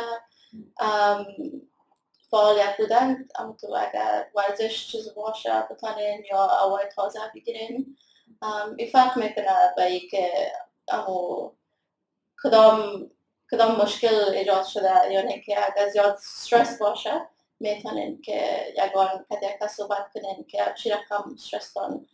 فعالیت 2.33 2.77
بودن 2.77 3.27
تو 3.61 3.73
اگر 3.73 4.27
ورزش 4.35 4.87
چیز 4.87 5.13
باشه 5.15 5.67
بتانین 5.71 6.23
یا 6.31 6.63
اوای 6.65 6.85
تازه 6.95 7.19
بگیرین 7.35 7.97
این 8.77 8.87
فرق 8.87 9.17
می‌کنه 9.17 9.73
به 9.77 9.85
ای 9.85 9.99
که 9.99 10.51
امو 10.87 11.51
کدام 12.43 13.09
کدام 13.51 13.81
مشکل 13.81 14.15
ایجاد 14.15 14.65
شده 14.65 15.11
یعنی 15.11 15.41
که 15.41 15.57
اگر 15.57 15.89
زیاد 15.89 16.13
استرس 16.13 16.77
باشه 16.79 17.21
می‌تونین 17.59 18.21
که 18.21 18.65
یگان 18.77 19.25
که 19.29 19.37
یک 19.41 19.67
صحبت 19.67 20.11
کنین 20.13 20.45
که 20.47 20.73
چی 20.77 20.89
رقم 20.89 21.31
استرس‌تان 21.33 22.07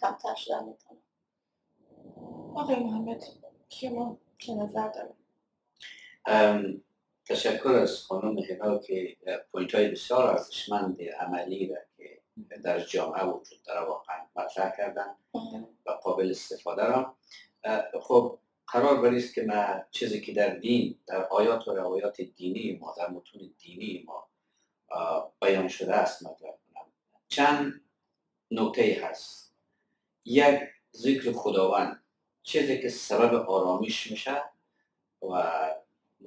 کمتر 0.00 0.34
شده 0.34 0.60
می‌تونه. 0.60 1.00
آقای 2.54 2.76
محمد 2.76 3.24
شما 3.68 4.18
چه 4.38 4.54
نظر 4.54 4.88
دارید؟ 4.88 5.18
تشکر 7.28 7.68
از 7.68 8.02
خانم 8.02 8.38
هنا 8.38 8.78
که 8.78 9.16
point 9.52 9.74
های 9.74 9.88
بسیار 9.88 10.26
ارزشمند 10.26 11.02
عملی 11.02 11.66
را 11.66 11.76
که 11.96 12.20
در 12.64 12.80
جامعه 12.80 13.24
وجود 13.24 13.62
داره 13.62 13.86
واقعا 13.86 14.16
مطرح 14.36 14.76
کردن 14.76 15.16
و 15.86 15.90
قابل 15.90 16.30
استفاده 16.30 16.84
را. 16.84 17.16
خب 18.02 18.38
قرار 18.66 19.02
بریست 19.02 19.34
که 19.34 19.42
ما 19.42 19.84
چیزی 19.90 20.20
که 20.20 20.32
در 20.32 20.48
دین 20.48 20.98
در 21.06 21.24
آیات 21.24 21.68
و 21.68 21.74
روایات 21.74 22.20
دینی 22.20 22.78
ما 22.80 22.94
در 22.98 23.10
متون 23.10 23.54
دینی 23.58 24.04
ما 24.06 24.28
بیان 25.40 25.68
شده 25.68 25.94
است 25.94 26.22
مطرح 26.22 26.50
کنم. 26.50 26.86
چند 27.28 27.80
نکته 28.50 29.00
هست. 29.02 29.54
یک 30.24 30.60
ذکر 30.96 31.32
خداوند. 31.32 32.02
چیزی 32.42 32.80
که 32.80 32.88
سبب 32.88 33.34
آرامش 33.34 34.10
میشه 34.10 34.42
و 35.22 35.67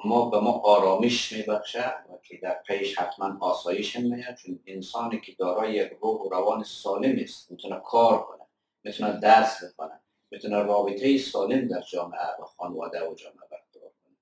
ما 0.05 0.29
به 0.29 0.39
ما 0.39 0.51
آرامش 0.51 1.31
میبخشه 1.31 1.87
و 1.89 2.17
که 2.23 2.37
در 2.37 2.61
پیش 2.67 2.97
حتما 2.97 3.37
آسایش 3.39 3.95
میاد 3.95 4.35
چون 4.35 4.59
انسانی 4.65 5.21
که 5.21 5.31
دارای 5.31 5.73
یک 5.73 5.97
روح 6.01 6.21
و 6.21 6.29
روان 6.29 6.63
سالم 6.63 7.19
است 7.19 7.51
می‌تونه 7.51 7.81
کار 7.85 8.23
کنه 8.23 8.45
می‌تونه 8.83 9.19
درس 9.19 9.63
بخونه 9.63 9.99
می‌تونه 10.31 10.63
رابطه 10.63 11.17
سالم 11.17 11.67
در 11.67 11.81
جامعه 11.81 12.41
و 12.41 12.45
خانواده 12.45 13.09
و 13.09 13.15
جامعه 13.15 13.47
برقرار 13.51 13.91
کنه. 14.03 14.15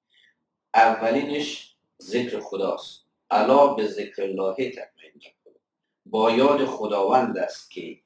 اولینش 0.74 1.76
ذکر 2.02 2.40
خداست. 2.40 3.06
علا 3.32 3.68
به 3.68 3.88
ذکر 3.88 4.24
الله 4.24 4.70
تطمئن 4.70 5.10
با 6.06 6.32
یاد 6.32 6.66
خداوند 6.66 7.38
است 7.38 7.72
که 7.72 8.00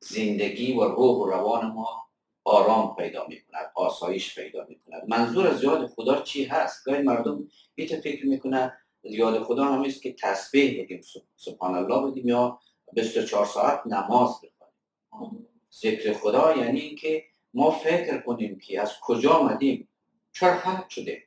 زندگی 0.00 0.72
و 0.72 0.84
روح 0.84 1.16
و 1.16 1.26
روان 1.26 1.66
ما 1.66 2.06
آرام 2.44 2.96
پیدا 2.96 3.26
می 3.28 3.40
کند 3.40 3.72
آسایش 3.74 4.38
پیدا 4.38 4.66
می 4.68 4.78
کند 4.78 5.02
منظور 5.08 5.46
از 5.46 5.64
یاد 5.64 5.86
خدا 5.86 6.20
چی 6.20 6.44
هست؟ 6.44 6.84
گاهی 6.84 7.02
مردم 7.02 7.48
ایت 7.74 8.00
فکر 8.00 8.26
می‌کنه 8.26 8.72
یاد 9.02 9.42
خدا 9.42 9.64
هم 9.64 9.82
است 9.82 10.02
که 10.02 10.12
تسبیح 10.12 10.82
بگیم 10.82 11.00
سبحان 11.36 11.74
الله 11.74 12.10
بگیم 12.10 12.28
یا 12.28 12.58
24 12.92 13.46
ساعت 13.46 13.86
نماز 13.86 14.30
بخونیم. 14.30 15.46
ذکر 15.72 16.12
خدا 16.12 16.56
یعنی 16.56 16.80
اینکه 16.80 17.24
ما 17.54 17.70
فکر 17.70 18.18
کنیم 18.18 18.58
که 18.58 18.80
از 18.80 18.92
کجا 19.00 19.30
آمدیم 19.30 19.88
چرا 20.32 20.56
خلق 20.56 20.88
شده 20.88 21.22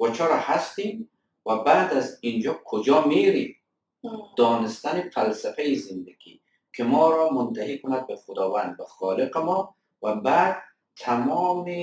و 0.00 0.10
چرا 0.10 0.36
هستیم 0.36 1.10
و 1.46 1.56
بعد 1.56 1.92
از 1.94 2.18
اینجا 2.20 2.60
کجا 2.64 3.04
میریم. 3.04 3.56
دانستن 4.36 5.10
فلسفه 5.10 5.74
زندگی 5.74 6.40
که 6.72 6.84
ما 6.84 7.10
را 7.10 7.30
منتهی 7.30 7.78
کند 7.78 8.06
به 8.06 8.16
خداوند 8.16 8.76
به 8.76 8.84
خالق 8.84 9.38
ما 9.38 9.76
و 10.02 10.14
بعد 10.14 10.62
تمام 10.96 11.74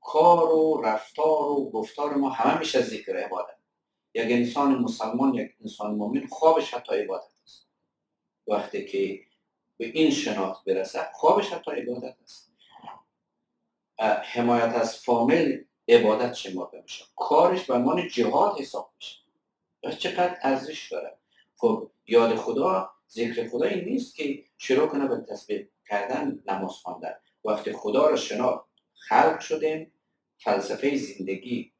کار 0.00 0.52
و 0.52 0.82
رفتار 0.84 1.50
و 1.50 1.70
گفتار 1.70 2.14
ما 2.14 2.30
همه 2.30 2.58
میشه 2.58 2.82
ذکر 2.82 3.16
عبادت. 3.16 3.56
یک 4.14 4.32
انسان 4.32 4.78
مسلمان 4.78 5.34
یک 5.34 5.56
انسان 5.60 5.94
مؤمن 5.94 6.26
خوابش 6.26 6.74
حتی 6.74 6.94
عبادت 6.94 7.32
است. 7.44 7.68
وقتی 8.46 8.84
که 8.84 9.20
به 9.76 9.86
این 9.86 10.10
شناخت 10.10 10.64
برسه 10.64 11.10
خوابش 11.14 11.52
حتی 11.52 11.70
عبادت 11.70 12.16
است. 12.22 12.52
حمایت 14.22 14.74
از 14.74 14.98
فامیل 14.98 15.64
عبادت 15.88 16.34
شما 16.34 16.70
میشه. 16.82 17.04
کارش 17.16 17.64
به 17.64 17.74
عنوان 17.74 18.08
جهاد 18.08 18.60
حساب 18.60 18.92
میشه. 18.96 19.16
چقدر 19.98 20.38
ارزش 20.42 20.92
داره؟ 20.92 21.18
خب 21.56 21.90
یاد 22.06 22.36
خدا 22.36 22.90
ذکر 23.10 23.48
خدا 23.48 23.66
این 23.66 23.84
نیست 23.84 24.14
که 24.14 24.44
شروع 24.58 24.86
کنه 24.88 25.06
به 25.08 25.16
تسبیح 25.16 25.68
کردن 25.88 26.42
نماز 26.46 26.72
خواندن. 26.72 27.14
وقتی 27.46 27.72
خدا 27.72 28.08
را 28.10 28.16
شناخت. 28.16 28.66
خلق 28.94 29.40
شدیم. 29.40 29.92
فلسفه 30.38 30.96
زندگی. 30.96 31.72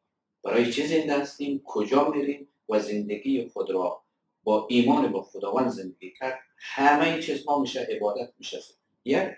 برای 0.43 0.73
چه 0.73 0.87
زنده 0.87 1.19
هستیم؟ 1.21 1.63
کجا 1.65 2.09
میریم؟ 2.09 2.49
و 2.69 2.81
زندگی 2.81 3.49
خود 3.49 3.71
را 3.71 4.03
با 4.45 4.67
ایمان 4.71 5.13
با 5.13 5.23
خداوند 5.23 5.69
زندگی 5.69 6.13
کرد. 6.19 6.39
همه 6.59 7.23
چیز 7.23 7.47
ما 7.47 7.59
میشه 7.59 7.89
عبادت 7.91 8.33
میشه. 8.39 8.61
یک. 9.05 9.29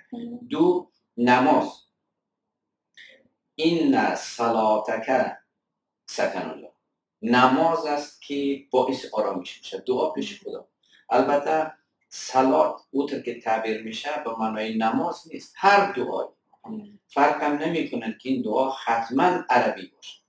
دو. 0.51 0.91
نماز. 1.17 1.73
این 3.55 4.15
صلاتک 4.15 5.37
سکن 6.07 6.51
الله. 6.51 6.73
نماز 7.23 7.87
است 7.87 8.23
که 8.23 8.65
باعث 8.71 9.07
آرامش 9.13 9.59
میشه. 9.59 9.79
دعا 9.79 10.11
پیش 10.11 10.43
خدا. 10.43 10.69
البته 11.11 11.73
سلات 12.09 12.81
اوتر 12.91 13.21
که 13.21 13.41
تعبیر 13.41 13.83
میشه 13.83 14.11
به 14.25 14.31
معنای 14.39 14.79
نماز 14.79 15.23
نیست. 15.33 15.55
هر 15.57 15.93
دعایی 15.93 16.29
فرق 17.07 17.43
هم 17.43 17.53
نمی 17.53 17.89
که 17.89 18.15
این 18.25 18.43
دعا 18.43 18.71
حتما 18.71 19.45
عربی 19.51 19.93
باشه. 19.97 20.21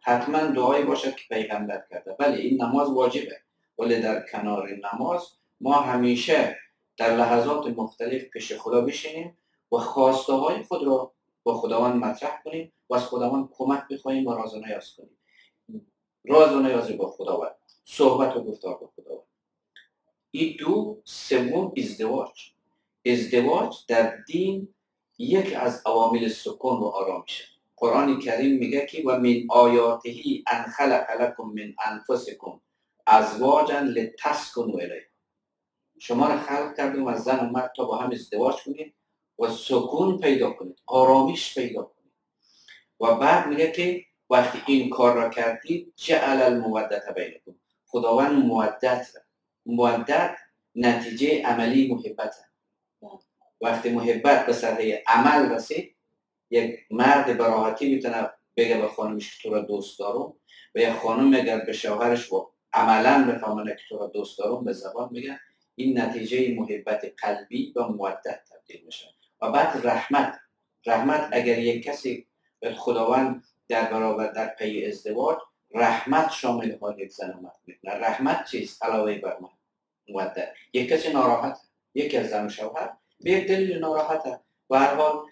حتما 0.00 0.38
دعایی 0.38 0.84
باشه 0.84 1.12
که 1.12 1.24
پیغمبر 1.28 1.84
کرده. 1.90 2.16
بله 2.18 2.36
این 2.36 2.62
نماز 2.62 2.90
واجبه. 2.90 3.40
ولی 3.78 4.00
در 4.00 4.26
کنار 4.32 4.68
نماز 4.92 5.28
ما 5.60 5.74
همیشه 5.74 6.58
در 6.96 7.16
لحظات 7.16 7.66
مختلف 7.66 8.22
پیش 8.24 8.52
خدا 8.52 8.80
بشینیم 8.80 9.36
و 9.72 9.76
خواسته 9.76 10.32
های 10.32 10.62
خود 10.62 10.86
را 10.86 11.12
با 11.42 11.54
خداوند 11.54 12.04
مطرح 12.04 12.42
کنیم 12.44 12.72
و 12.90 12.94
از 12.94 13.06
خداوند 13.06 13.48
کمک 13.52 13.88
بخواهیم 13.90 14.26
و 14.26 14.34
راز 14.34 14.54
و 14.54 14.60
نیاز 14.60 14.94
کنیم. 14.96 15.16
راز 16.24 16.52
و 16.52 16.60
نیازی 16.60 16.92
با 16.92 17.10
خداوند. 17.10 17.54
صحبت 17.84 18.36
و 18.36 18.44
گفتار 18.44 18.74
با 18.74 18.90
خداوند. 18.96 19.29
دو 20.32 21.02
سوم 21.04 21.72
ازدواج 21.76 22.52
ازدواج 23.06 23.76
در 23.88 24.16
دین 24.16 24.74
یک 25.18 25.56
از 25.56 25.82
عوامل 25.86 26.28
سکون 26.28 26.80
و 26.80 26.84
آرامشه 26.84 27.44
قرآن 27.76 28.18
کریم 28.18 28.58
میگه 28.58 28.86
که 28.86 29.02
و 29.06 29.18
من 29.18 29.36
آیاتهی 29.48 30.44
ان 30.46 30.62
خلق 30.62 31.20
لکم 31.20 31.44
من 31.44 31.74
انفسکم 31.84 32.60
ازواجا 33.06 33.80
لتسکنوا 33.80 34.78
الیه 34.78 35.06
شما 35.98 36.28
را 36.28 36.38
خلق 36.38 36.76
کردیم 36.76 37.06
از 37.06 37.24
زن 37.24 37.46
و 37.46 37.50
مرد 37.50 37.72
تا 37.76 37.84
با 37.84 37.96
هم 37.96 38.10
ازدواج 38.10 38.56
کنید 38.62 38.94
و 39.38 39.48
سکون 39.48 40.18
پیدا 40.18 40.50
کنید 40.50 40.78
آرامش 40.86 41.58
پیدا 41.58 41.82
کنید 41.82 42.12
و 43.00 43.14
بعد 43.14 43.46
میگه 43.46 43.72
که 43.72 44.04
وقتی 44.30 44.62
این 44.66 44.90
کار 44.90 45.14
را 45.14 45.28
کردید 45.28 45.92
جعل 45.96 46.42
المودت 46.42 47.14
بینکم 47.14 47.54
خداوند 47.86 48.44
مودت 48.44 49.06
مودت 49.66 50.36
نتیجه 50.74 51.42
عملی 51.42 51.94
محبت 51.94 52.34
وقتی 53.60 53.90
محبت 53.90 54.46
به 54.46 54.52
سطح 54.52 54.98
عمل 55.06 55.52
رسید 55.52 55.96
یک 56.50 56.78
مرد 56.90 57.38
براحتی 57.38 57.94
می‌تونه 57.94 58.30
بگه 58.56 58.80
به 58.80 58.88
خانمش 58.88 59.36
که 59.36 59.48
تو 59.48 59.54
را 59.54 59.60
دوست 59.60 59.98
دارم 59.98 60.34
و 60.74 60.78
یک 60.78 60.90
خانم 60.90 61.34
اگر 61.34 61.58
به 61.58 61.72
شوهرش 61.72 62.32
و 62.32 62.50
عملا 62.72 63.32
بفهمونه 63.32 63.70
که 63.70 63.82
تو 63.88 63.98
را 63.98 64.06
دوست 64.06 64.38
دارم 64.38 64.64
به 64.64 64.72
زبان 64.72 65.08
میگه 65.12 65.40
این 65.74 66.00
نتیجه 66.00 66.54
محبت 66.54 67.12
قلبی 67.18 67.72
و 67.76 67.82
مودت 67.82 68.40
تبدیل 68.50 68.84
میشه. 68.84 69.06
و 69.42 69.50
بعد 69.50 69.86
رحمت. 69.86 70.40
رحمت 70.86 71.28
اگر 71.32 71.58
یک 71.58 71.84
کسی 71.84 72.26
به 72.60 72.74
خداوند 72.74 73.44
در 73.68 73.90
برابر 73.92 74.26
در 74.26 74.48
پی 74.48 74.86
ازدواج 74.86 75.38
رحمت 75.74 76.30
شامل 76.30 76.78
حال 76.78 76.98
یک 76.98 77.12
زن 77.12 77.50
رحمت 77.84 78.44
چیست؟ 78.44 78.84
علاوه 78.84 79.18
بر 79.18 79.36
مودت 80.08 80.48
یک 80.72 80.88
کسی 80.88 81.12
ناراحت 81.12 81.58
یکی 81.94 82.16
از 82.16 82.28
زن 82.28 82.46
و 82.46 82.48
شوهر 82.48 82.92
به 83.20 83.44
دلیل 83.44 83.78
ناراحته 83.78 84.40
و 84.70 84.78
هر 84.78 84.94
حال 84.94 85.26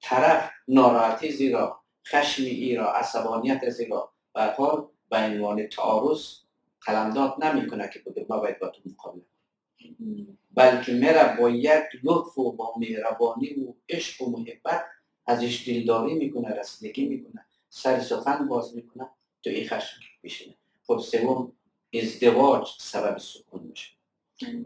طرف 0.00 0.50
ناراحتی 0.68 1.32
زیرا 1.32 1.80
خشمی 2.06 2.46
ای 2.46 2.76
را 2.76 2.92
عصبانیت 2.92 3.70
زیرا. 3.70 4.12
و 4.34 4.40
هر 4.40 4.50
حال 4.50 4.88
به 5.10 5.16
عنوان 5.16 5.66
تعارض 5.66 6.36
قلمداد 6.80 7.44
نمی‌کنه 7.44 7.90
که 7.92 7.98
بگه 7.98 8.26
ما 8.28 8.38
باید 8.38 8.58
با 8.58 8.68
تو 8.68 8.80
مقابله. 8.86 9.22
بلکه 10.54 10.92
میره 10.92 11.36
با 11.36 11.50
یک 11.50 11.84
لطف 12.02 12.38
و 12.38 12.52
با 12.52 12.74
مهربانی 12.76 13.54
و 13.54 13.74
عشق 13.88 14.22
و 14.22 14.30
محبت 14.30 14.84
ازش 15.26 15.68
دلداری 15.68 16.14
می‌کنه 16.14 16.48
رسیدگی 16.48 17.08
می‌کنه 17.08 17.46
سر 17.68 18.00
سخن 18.00 18.48
باز 18.48 18.76
می‌کنه. 18.76 19.08
تو 19.42 19.50
این 19.50 19.68
خشم 19.68 20.00
میشینه. 20.22 20.54
خب 20.86 20.98
سوم 20.98 21.52
ازدواج 21.94 22.68
سبب 22.78 23.18
سکون 23.18 23.62
میشه. 23.62 23.90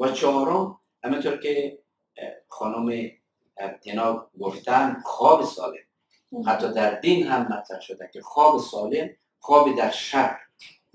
و 0.01 0.13
چهارم 0.13 0.81
همینطور 1.05 1.37
که 1.37 1.79
خانم 2.49 3.11
اینا 3.83 4.31
گفتن 4.41 5.03
خواب 5.05 5.45
سالم. 5.45 5.87
حتی 6.47 6.73
در 6.73 7.01
دین 7.01 7.27
هم 7.27 7.43
مطرح 7.43 7.81
شده 7.81 8.11
که 8.13 8.21
خواب 8.21 8.61
سالم 8.61 9.11
خواب 9.39 9.77
در 9.77 9.91
شب 9.91 10.37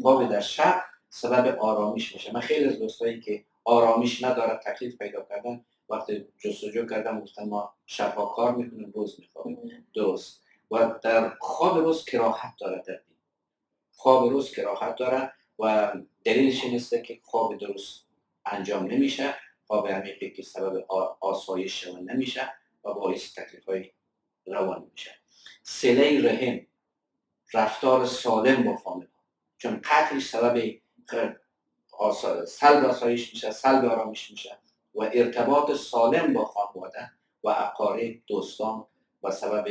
خواب 0.02 0.30
در 0.30 0.40
شب 0.40 0.84
سبب 1.10 1.60
آرامش 1.60 2.14
میشه. 2.14 2.34
من 2.34 2.40
خیلی 2.40 2.66
از 2.66 2.80
دوستایی 2.80 3.20
که 3.20 3.46
آرامش 3.64 4.24
نداره 4.24 4.60
تکلیف 4.66 4.98
پیدا 4.98 5.22
کردن 5.30 5.66
وقتی 5.90 6.28
جستجو 6.38 6.86
کردم 6.86 7.20
گفتن 7.20 7.50
ما 7.50 7.74
شبها 7.86 8.26
کار 8.26 8.56
می‌کنیم 8.56 8.92
روز 8.96 9.20
میخوابیم. 9.20 9.88
درست. 9.96 10.42
و 10.72 10.96
در 11.04 11.30
خواب 11.40 11.78
روز 11.78 12.06
کراحت 12.06 12.54
داره 12.60 12.84
در 12.88 12.94
دین. 12.94 13.11
خواب 14.02 14.30
روز 14.30 14.52
کراحت 14.52 14.96
داره 14.96 15.34
و 15.60 15.94
دلیلش 16.24 16.64
این 16.64 17.02
که 17.04 17.20
خواب 17.24 17.58
درست 17.58 18.06
انجام 18.46 18.84
نمیشه 18.84 19.36
خواب 19.68 19.88
عمیقی 19.88 20.32
که 20.32 20.44
سبب 20.44 20.86
آسایش 21.20 21.84
شما 21.84 22.00
نمیشه 22.00 22.54
و 22.84 22.94
باعث 22.94 23.40
تکلیف 23.40 23.66
های 23.66 23.92
روان 24.46 24.90
میشه. 24.92 25.12
سله 25.64 26.32
رحم 26.32 26.68
رفتار 27.54 28.06
سالم 28.06 28.64
با 28.64 28.76
فامیل 28.76 29.08
چون 29.58 29.82
قتلش 29.84 30.26
سبب 30.26 30.64
سلب 32.46 32.86
آسایش 32.86 33.34
میشه 33.34 33.52
سلب 33.52 33.86
آرامش 33.86 34.32
میشه 34.32 34.58
و 34.96 35.02
ارتباط 35.14 35.72
سالم 35.72 36.34
با 36.34 36.46
خانواده 36.46 37.12
و 37.44 37.50
اقارب 37.50 38.16
دوستان 38.28 38.88
و 39.24 39.32
سبب 39.32 39.68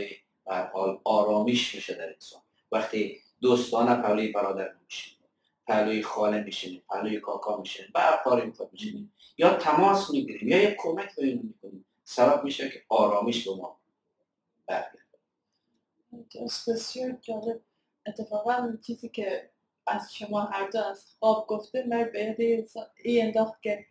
آرامش 1.04 1.74
میشه 1.74 1.94
در 1.94 2.12
انسان. 2.12 2.42
وقتی 2.72 3.20
دوستانه 3.40 3.94
پهلوی 4.02 4.32
برادر 4.32 4.74
میشین 4.84 5.14
پهلوی 5.66 6.02
خاله 6.02 6.42
میشینیم 6.42 6.82
پهلوی 6.90 7.20
کاکا 7.20 7.56
میشینیم 7.56 7.90
و 7.94 8.18
خود 8.22 8.72
میشینیم. 8.72 9.12
یا 9.38 9.54
تماس 9.54 10.10
می‌گیریم 10.10 10.48
یا 10.48 10.62
یک 10.62 10.76
کمک 10.78 11.16
به 11.16 11.24
اینو 11.24 11.42
می‌کنیم. 11.42 11.84
سبب 12.04 12.44
میشه 12.44 12.70
که 12.70 12.82
آرامش 12.88 13.48
به 13.48 13.54
ما 13.54 13.80
برگرده. 14.66 14.98
بسیار 16.68 17.12
جالب. 17.12 17.60
اتفاقا 18.06 18.76
چیزی 18.86 19.08
که 19.08 19.50
از 19.86 20.14
شما 20.14 20.40
هر 20.40 20.70
دو 20.70 20.84
از 20.84 21.06
خواب 21.18 21.46
گفته 21.46 21.86
من 21.88 22.10
به 22.12 22.66
این 22.96 23.26
انداخت 23.26 23.62
که 23.62 23.86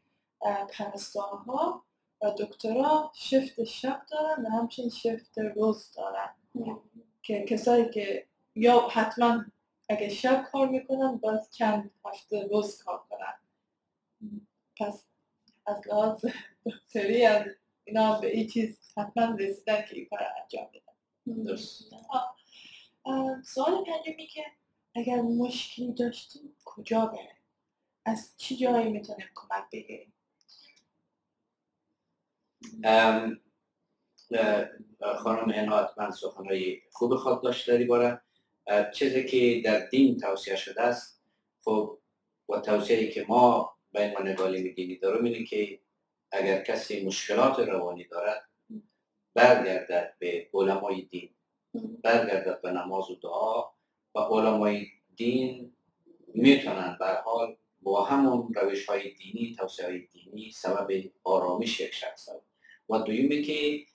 ها 1.47 1.85
و 2.21 2.31
دکترها 2.39 3.11
شفت 3.15 3.63
شب 3.63 4.01
دارن 4.11 4.45
و 4.45 4.49
همچنین 4.49 4.89
شفت 4.89 5.37
روز 5.37 5.91
دارن. 5.95 6.35
که 7.21 7.45
کسایی 7.45 7.89
که 7.89 8.28
یا 8.55 8.87
حتما 8.87 9.45
اگه 9.89 10.09
شب 10.09 10.47
کار 10.51 10.69
می‌کنن 10.69 11.17
باز 11.17 11.51
چند 11.51 11.91
هفته 12.05 12.47
روز 12.51 12.83
کار 12.83 13.03
کنن 13.09 13.33
پس 14.77 15.05
از 15.65 15.87
لحاظ 15.87 16.25
دکتری 16.65 17.25
از 17.25 17.45
اینا 17.83 18.19
به 18.19 18.27
این 18.35 18.47
چیز 18.47 18.79
حتما 18.97 19.35
رسیدن 19.35 19.81
که 19.81 19.95
این 19.95 20.07
کار 20.09 20.19
انجام 20.41 20.67
بدن 20.67 20.89
سوال 23.41 23.83
پنجمی 23.85 24.27
که 24.27 24.45
اگر 24.95 25.21
مشکلی 25.21 25.93
داشتیم 25.93 26.55
کجا 26.65 27.05
بره 27.05 27.35
از 28.05 28.33
چی 28.37 28.57
جایی 28.57 28.89
می‌تونیم 28.89 29.27
کمک 29.35 29.63
بگیریم؟ 29.71 30.13
خانم 35.17 35.49
هنا 35.49 35.77
حتما 35.77 36.11
سخنهای 36.11 36.81
خوب 36.91 37.15
خود 37.15 37.43
داشته 37.43 37.71
در 37.71 37.77
این 37.77 37.87
باره 37.87 38.21
چیزی 38.93 39.25
که 39.25 39.61
در 39.65 39.85
دین 39.85 40.17
توصیه 40.17 40.55
شده 40.55 40.81
است 40.81 41.21
خب 41.63 41.97
و 42.49 42.59
توصیه‌ای 42.59 43.09
که 43.09 43.25
ما 43.27 43.73
بین 43.93 44.13
ما 44.13 44.19
نگالی 44.19 44.73
دینی 44.73 44.95
دارم 44.95 45.23
اینه 45.23 45.43
که 45.43 45.79
اگر 46.31 46.63
کسی 46.63 47.05
مشکلات 47.05 47.59
روانی 47.59 48.03
دارد 48.03 48.49
برگردد 49.33 50.13
به 50.19 50.49
علمای 50.53 51.01
دین 51.01 51.29
برگردد 52.03 52.61
به 52.61 52.71
نماز 52.71 53.11
و 53.11 53.15
دعا 53.15 53.63
و 54.15 54.19
علمای 54.19 54.87
دین 55.15 55.73
می‌تونن 56.33 56.97
به 56.99 57.05
حال 57.05 57.57
با 57.81 58.03
همون 58.03 58.53
روش 58.53 58.85
های 58.85 59.09
دینی 59.09 59.55
توصیه 59.59 59.85
های 59.85 59.99
دینی 59.99 60.51
سبب 60.51 61.11
آرامش 61.23 61.79
یک 61.79 61.93
شخص 61.93 62.29
و 62.89 62.97
دویمی 62.97 63.41
که 63.41 63.85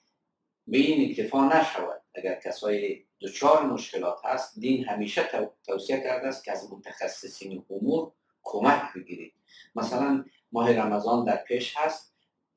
به 0.67 0.77
این 0.77 1.09
اکتفا 1.09 1.47
نشود 1.47 2.01
اگر 2.15 2.39
کسای 2.39 3.04
دچار 3.21 3.65
مشکلات 3.65 4.25
هست 4.25 4.59
دین 4.59 4.85
همیشه 4.85 5.23
تو- 5.23 5.51
توصیه 5.65 5.99
کرده 6.01 6.27
است 6.27 6.43
که 6.43 6.51
از 6.51 6.73
متخصصین 6.73 7.65
امور 7.69 8.11
کمک 8.43 8.93
بگیرید. 8.95 9.33
مثلا 9.75 10.25
ماه 10.51 10.71
رمضان 10.73 11.25
در 11.25 11.37
پیش 11.37 11.77
هست 11.77 12.13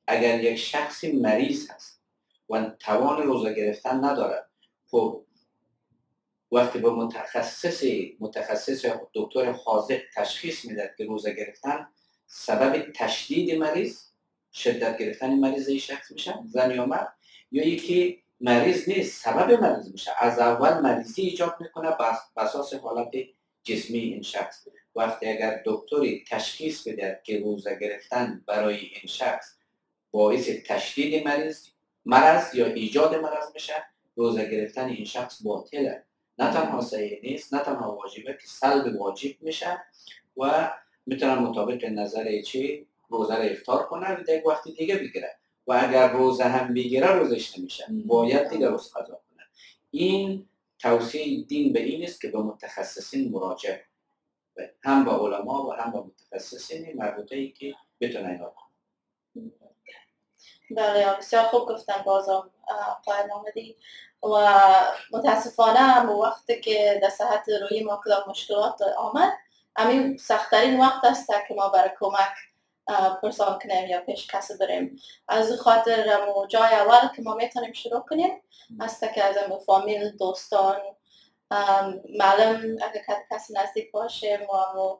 اگر 0.07 0.43
یک 0.43 0.55
شخصی 0.55 1.11
مریض 1.11 1.71
هست 1.71 2.01
و 2.49 2.71
توان 2.79 3.23
روزه 3.23 3.53
گرفتن 3.53 4.05
ندارد 4.05 4.49
خب 4.91 5.25
وقتی 6.51 6.79
به 6.79 6.91
متخصص 6.91 7.83
متخصص 8.19 8.85
دکتر 9.13 9.51
حاضر 9.51 9.99
تشخیص 10.15 10.65
می‌داد 10.65 10.89
که 10.97 11.05
روزه 11.05 11.33
گرفتن 11.33 11.87
سبب 12.27 12.91
تشدید 12.95 13.55
مریض 13.55 14.01
شدت 14.53 14.97
گرفتن 14.97 15.33
مریض 15.39 15.67
این 15.69 15.79
شخص 15.79 16.11
میشه 16.11 16.33
زن 16.45 16.71
یا 16.71 16.85
مرد 16.85 17.13
یا 17.51 17.67
یکی 17.67 18.23
مریض 18.41 18.89
نیست 18.89 19.23
سبب 19.23 19.63
مریض 19.63 19.91
میشه. 19.91 20.11
از 20.19 20.39
اول 20.39 20.81
مریضی 20.81 21.21
ایجاد 21.21 21.55
می‌کنه 21.59 21.91
بس 21.91 22.19
اساس 22.37 22.73
حالت 22.73 23.11
جسمی 23.63 23.99
این 23.99 24.21
شخص. 24.21 24.67
وقتی 24.95 25.27
اگر 25.27 25.61
دکتری 25.65 26.23
تشخیص 26.29 26.87
بده 26.87 27.21
که 27.23 27.39
روزه 27.39 27.77
گرفتن 27.81 28.43
برای 28.47 28.75
این 28.75 29.07
شخص 29.07 29.57
باعث 30.11 30.49
تشدید 30.49 31.27
مریض 31.27 31.67
مرض 32.05 32.55
یا 32.55 32.65
ایجاد 32.65 33.15
مرض 33.15 33.53
میشه 33.53 33.73
روزه 34.15 34.49
گرفتن 34.49 34.85
این 34.85 35.05
شخص 35.05 35.41
باطله. 35.43 36.03
نه 36.37 36.53
تنها 36.53 36.81
صحیح 36.81 37.19
نیست 37.23 37.53
نه 37.53 37.59
تنها 37.59 37.95
واجبه 37.95 38.33
که 38.33 38.47
سلب 38.47 39.01
واجب 39.01 39.41
میشه 39.41 39.83
و 40.37 40.71
می‌تونن 41.05 41.33
مطابق 41.33 41.85
نظر 41.85 42.41
چی؟ 42.41 42.87
روزه 43.09 43.35
رو 43.35 43.43
افطار 43.43 43.83
کنه 43.83 44.07
و 44.13 44.49
وقتی 44.49 44.73
دیگه 44.73 44.95
بگیره 44.95 45.35
و 45.69 45.73
اگر 45.73 46.11
روزه 46.11 46.43
هم 46.43 46.73
بگیره 46.73 47.11
روزش 47.11 47.57
نمیشه 47.57 47.85
باید 48.05 48.49
دیگه 48.49 48.69
روز 48.69 48.93
قضا 48.93 49.13
کنه 49.13 49.43
این 49.91 50.49
توصیه 50.79 51.43
دین 51.43 51.73
به 51.73 51.79
این 51.79 52.03
است 52.03 52.21
که 52.21 52.27
به 52.27 52.39
متخصصین 52.39 53.31
مراجعه. 53.31 53.85
هم 54.83 55.05
با 55.05 55.27
علما 55.27 55.67
و 55.67 55.73
هم 55.73 55.91
با 55.91 56.03
متخصصین 56.03 56.97
مربوطه 56.97 57.35
ای 57.35 57.51
که 57.51 57.75
بتونن 58.01 58.29
اینا 58.29 58.45
کنن. 58.45 59.51
بله 60.71 61.17
بسیار 61.17 61.43
خوب 61.43 61.69
گفتن 61.69 62.01
بازم 62.05 62.51
اه، 62.69 63.01
قائم 63.05 63.31
آمدی 63.31 63.75
و 64.23 64.55
متاسفانه 65.11 65.79
هم 65.79 66.09
وقتی 66.09 66.61
که 66.61 66.99
در 67.01 67.09
صحت 67.09 67.45
روی 67.61 67.83
ما 67.83 68.01
کدام 68.05 68.23
مشکلات 68.29 68.81
آمد 68.97 69.33
همین 69.77 70.17
سختترین 70.17 70.79
وقت 70.79 71.05
است 71.05 71.27
که 71.47 71.53
ما 71.53 71.69
برای 71.69 71.89
کمک 71.99 72.33
پرسان 73.21 73.59
کنیم 73.59 73.87
یا 73.87 74.01
پیش 74.01 74.27
کسی 74.27 74.57
بریم. 74.57 75.01
از 75.27 75.59
خاطر 75.59 76.19
جای 76.49 76.73
اول 76.73 77.07
که 77.15 77.21
ما 77.21 77.33
می‌تونیم 77.33 77.73
شروع 77.73 77.99
کنیم 77.99 78.41
است 78.79 79.13
که 79.13 79.23
از 79.23 79.35
فامیل 79.65 80.17
دوستان. 80.17 80.81
معلم 82.19 82.77
اگر 82.81 83.01
کسی 83.31 83.53
نزدیک 83.53 83.91
باشه 83.91 84.47
و 84.51 84.97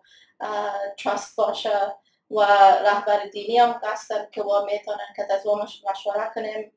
تراست 0.97 1.36
باشه 1.36 1.95
و 2.32 2.41
رهبر 2.86 3.25
دینی 3.25 3.58
هم 3.58 3.82
هستن 3.84 4.28
که 4.32 4.43
با 4.43 4.65
می‌تونن 4.65 5.13
که 5.15 5.34
از 5.34 5.45
مشوره 5.89 6.32
کنیم. 6.36 6.71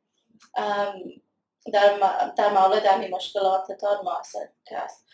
در, 1.72 1.98
در 2.36 2.48
مورد 2.52 2.86
همین 2.86 3.10
مشکلاتتان 3.10 4.04
موثر 4.04 4.48
که 4.64 4.78
است 4.78 5.06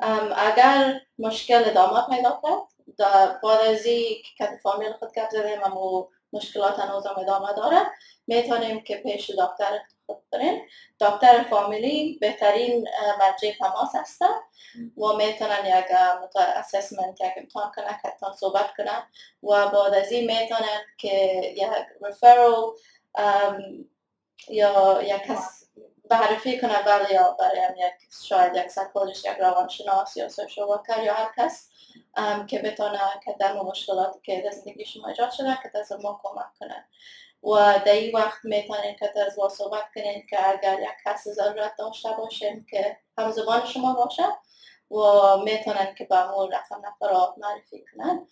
ام، 0.00 0.34
اگر 0.36 1.00
مشکل 1.18 1.62
ادامه 1.66 2.16
پیدا 2.16 2.40
کرد 2.42 2.75
در- 2.98 3.38
این 3.42 4.22
که 4.22 4.22
که 4.38 4.58
فامیل 4.62 4.92
خود 4.92 5.12
گپ 5.12 5.30
زدیم 5.30 5.62
و 5.62 6.04
مشکلات 6.32 6.78
هنوز 6.78 7.06
هم 7.06 7.18
ادامه 7.18 7.52
داره. 7.52 7.80
می‌تونیم 8.26 8.80
که 8.80 8.96
پیش 8.96 9.30
دکتر 9.30 9.78
خود 10.06 10.22
بریم. 10.32 10.62
دکتر 11.00 11.42
فامیلی 11.42 12.18
بهترین 12.20 12.88
مرجع 13.20 13.52
تماس 13.58 13.94
هستن 13.94 14.34
و 14.96 15.06
می‌تونن 15.16 15.66
یک 15.66 15.86
assessment 16.36 17.20
یک 17.20 17.32
امتحان 17.36 17.72
کنن 17.76 17.98
که 18.02 18.12
تان 18.20 18.32
صحبت 18.32 18.70
کنن 18.76 19.02
و 19.42 19.68
بعد 19.68 19.94
از 19.94 20.12
این 20.12 20.26
می‌تونن 20.40 20.80
که 20.98 21.40
یک 21.56 21.68
referral 22.02 22.72
یا 24.48 25.02
یک 25.02 25.22
کس 25.22 25.62
معرفی 26.10 26.60
کنه 26.60 26.82
بله 26.82 27.12
یا 27.12 27.36
برای 27.40 27.60
یک 27.78 27.94
شاید 28.28 28.56
یک 28.56 28.68
psychologist 28.68 29.24
یک 29.24 29.36
روانشناس 29.38 30.16
یا 30.16 30.28
social 30.28 30.68
worker 30.68 31.02
یا 31.02 31.14
هر 31.14 31.32
کس. 31.38 31.68
که 32.46 32.58
بتونه 32.58 33.00
که 33.24 33.36
در 33.40 33.52
مورد 33.52 33.66
مشکلاتی 33.66 34.18
که 34.22 34.40
در 34.40 34.50
زندگی 34.50 34.84
شما 34.84 35.08
ایجاد 35.08 35.30
شده 35.30 35.58
که 35.62 35.70
دست 35.74 35.92
ما 35.92 36.20
کمک 36.22 36.54
کنه 36.60 36.88
و 37.42 37.80
در 37.86 37.92
این 37.92 38.16
وقت 38.16 38.44
می‌تونین 38.44 38.96
که 38.96 39.20
از 39.26 39.36
با 39.36 39.48
صحبت 39.48 39.84
کنین 39.94 40.26
که 40.30 40.48
اگر 40.48 40.80
یک 40.80 40.88
کس 41.04 41.28
ضرورت 41.28 41.76
داشته 41.78 42.08
باشین 42.18 42.66
که 42.70 42.98
هم 43.18 43.30
زبان 43.30 43.66
شما 43.66 43.94
باشه 43.94 44.26
و 44.90 45.36
می‌تونن 45.44 45.94
که 45.94 46.04
به 46.04 46.30
مول 46.30 46.54
رقم 46.54 46.86
نفرات 46.86 47.34
معرفی 47.38 47.84
کنن. 47.92 48.26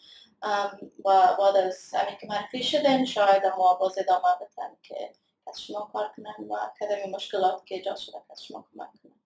و 1.04 1.36
بعد 1.38 1.56
از 1.56 1.94
همین 1.94 2.18
که 2.20 2.26
معرفی 2.26 2.62
شدن 2.62 3.04
شاید 3.04 3.46
ما 3.46 3.74
باز 3.74 3.98
ادامه 3.98 4.34
بدن 4.40 4.76
که 4.82 5.12
از 5.46 5.62
شما 5.62 5.90
کار 5.92 6.12
کنن 6.16 6.48
و 6.48 6.56
کدام 6.80 7.10
مشکلات 7.10 7.66
که 7.66 7.74
ایجاد 7.74 7.96
شده 7.96 8.18
از 8.30 8.44
شما 8.44 8.64
کمک 8.72 8.88
کنن. 9.02 9.20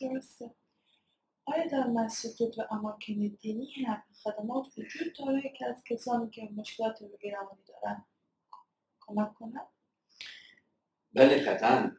درسته. 0.00 0.50
آیا 1.46 1.66
در 1.66 1.86
مسجد 1.86 2.58
و 2.58 2.62
اماکن 2.70 3.36
دینی 3.40 3.72
هم 3.72 4.02
خدمات 4.22 4.66
وجود 4.78 5.12
داره 5.18 5.52
که 5.58 5.66
از 5.66 5.84
کسانی 5.84 6.30
که 6.30 6.48
مشکلات 6.56 7.02
روحی 7.02 7.30
روانی 7.30 7.60
دارن 7.68 8.04
کمک 9.00 9.34
کنن؟ 9.34 9.66
بله 11.12 11.38
قطعا 11.38 11.96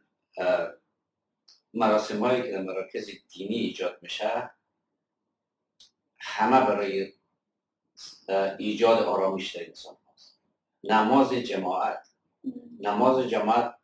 مراسم 1.74 2.24
هایی 2.24 2.42
که 2.42 2.52
در 2.52 2.62
مراکز 2.62 3.10
دینی 3.28 3.54
ایجاد 3.54 3.98
میشه. 4.02 4.50
همه 6.18 6.60
برای 6.60 7.12
ایجاد 8.58 9.02
آرامش 9.02 9.56
در 9.56 9.66
انسان 9.66 9.96
هست 10.12 10.38
نماز 10.84 11.32
جماعت 11.32 12.08
نماز 12.80 13.28
جماعت 13.28 13.74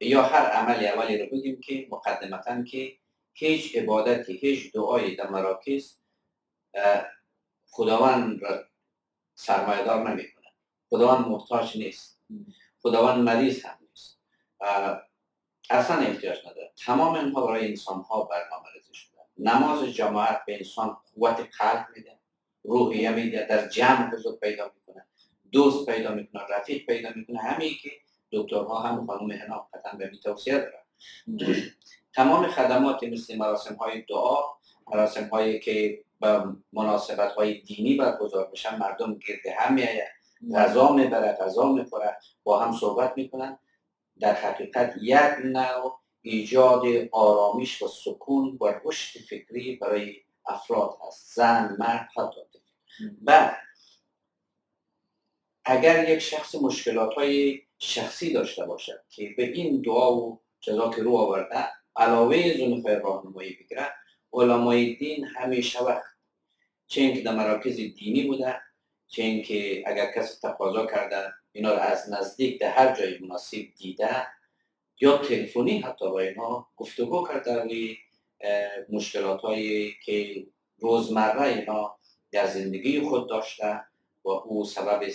یا 0.00 0.22
هر 0.22 0.46
عملی 0.46 0.88
اولی 0.88 1.18
رو 1.18 1.26
بگیم 1.26 1.60
که 1.60 1.88
مقدمتا 1.90 2.62
که 2.62 2.98
هیچ 3.38 3.76
عبادتی 3.76 4.36
هیچ 4.36 4.72
دعایی 4.72 5.16
در 5.16 5.30
مراکز 5.30 5.96
خداوند 7.70 8.42
را 8.42 8.64
سرمایه‌دار 9.34 10.10
نمی‌کنه 10.10 10.46
خداوند 10.90 11.26
محتاج 11.26 11.78
نیست. 11.78 12.20
خداوند 12.82 13.24
مریض 13.24 13.64
هم 13.64 13.78
نیست. 13.90 14.20
اصلا 15.70 15.96
احتیاج 15.96 16.38
نداره 16.46 16.72
تمام 16.76 17.14
اینها 17.14 17.46
برای 17.46 17.68
انسان 17.68 18.00
ها 18.00 18.24
برنامه 18.24 18.66
ریزی 18.74 18.94
شده. 18.94 19.18
نماز 19.38 19.84
جماعت 19.84 20.44
به 20.46 20.56
انسان 20.56 20.96
قوت 21.14 21.48
قلب 21.58 21.86
میده 21.96 22.18
روحیه 22.62 23.10
میده 23.10 23.46
در 23.50 23.68
جمع 23.68 24.10
حضور 24.10 24.36
پیدا 24.36 24.72
می‌کنه 24.74 25.06
دوست 25.52 25.90
پیدا 25.90 26.14
می‌کنه 26.14 26.42
رفیق 26.50 26.86
پیدا 26.86 27.10
می‌کنه. 27.16 27.38
همین 27.38 27.72
که 27.82 27.90
دکترها 28.32 28.78
هم 28.78 29.06
خانم 29.06 29.30
هنا 29.30 29.68
قطعا 29.74 29.92
به 29.92 30.10
می 30.10 30.20
توصیه 30.20 30.58
دارن. 30.58 30.84
تمام 32.18 32.46
خدمات 32.46 33.02
مثل 33.02 33.36
مراسم 33.36 33.74
های 33.74 34.02
دعا 34.02 34.36
مراسم 34.86 35.28
هایی 35.28 35.60
که 35.60 36.04
به 36.20 36.44
مناسبت 36.72 37.32
های 37.32 37.60
دینی 37.60 37.94
برگزار 37.94 38.50
بشن 38.52 38.78
مردم 38.78 39.14
گرد 39.14 39.46
هم 39.58 39.74
میآید 39.74 40.08
غذا 40.54 40.92
می‌بره 40.92 41.32
غذا 41.32 41.72
می‌خوره 41.72 42.16
با 42.44 42.58
هم 42.58 42.76
صحبت 42.76 43.12
می‌کنن. 43.16 43.58
در 44.20 44.34
حقیقت 44.34 44.94
یک 45.02 45.44
نوع 45.44 46.00
ایجاد 46.22 46.82
آرامش 47.12 47.82
و 47.82 47.88
سکون 47.88 48.58
و 48.60 48.74
رشد 48.84 49.20
فکری 49.20 49.76
برای 49.76 50.16
افراد 50.46 50.98
هست. 51.06 51.34
زن 51.34 51.76
مرد 51.78 52.08
حتی. 52.16 52.40
بعد 53.20 53.56
اگر 55.64 56.08
یک 56.08 56.18
شخص 56.18 56.54
مشکلات 56.54 57.14
های 57.14 57.60
شخصی 57.78 58.32
داشته 58.32 58.64
باشد 58.66 59.00
که 59.10 59.34
به 59.36 59.42
این 59.52 59.82
دعا 59.82 60.16
و 60.16 60.40
جزا 60.60 60.90
که 60.90 61.02
رو 61.02 61.16
آورده 61.16 61.77
علاوه 61.98 62.52
زنخ 62.58 62.86
راهنمایی 62.86 63.52
بگیره 63.52 63.86
علمای 64.32 64.94
دین 64.94 65.24
همیشه 65.24 65.84
وقت 65.84 66.18
چه 66.86 67.22
در 67.22 67.34
مراکز 67.34 67.76
دینی 67.76 68.26
بوده 68.26 68.60
چه 69.06 69.42
اگر 69.86 70.12
کسی 70.12 70.40
تقاضا 70.42 70.86
کرده 70.86 71.32
اینا 71.52 71.72
رو 71.72 71.78
از 71.78 72.12
نزدیک 72.12 72.60
در 72.60 72.70
هر 72.70 72.94
جای 72.96 73.18
مناسب 73.18 73.58
دیده 73.76 74.26
یا 75.00 75.18
تلفنی 75.18 75.78
حتی 75.78 76.10
با 76.10 76.20
اینا 76.20 76.66
گفتگو 76.76 77.28
کرد 77.28 77.44
در 77.44 77.68
مشکلات 78.88 79.40
هایی 79.40 79.94
که 80.04 80.46
روزمره 80.78 81.42
اینا 81.42 81.98
در 82.32 82.46
زندگی 82.46 83.00
خود 83.00 83.28
داشته 83.28 83.84
و 84.24 84.28
او 84.28 84.64
سبب 84.64 85.08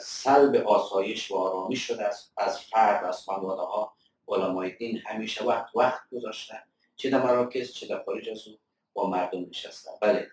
سلب 0.00 0.56
آسایش 0.56 1.30
و 1.30 1.36
آرامش 1.36 1.78
شده 1.78 2.06
از 2.36 2.60
فرد 2.60 3.04
از 3.04 3.24
خانواده 3.24 3.62
ها. 3.62 3.94
علمای 4.30 4.70
دین 4.70 4.98
همیشه 5.06 5.44
وقت 5.44 5.76
وقت 5.76 6.10
گذاشته 6.12 6.62
چه 6.96 7.10
در 7.10 7.22
مراکز 7.22 7.72
چه 7.72 7.86
در 7.86 8.02
خارج 8.04 8.28
از 8.28 8.48
او 8.48 8.58
با 8.92 9.10
مردم 9.10 9.46
نشسته 9.48 9.90
بله 10.00 10.30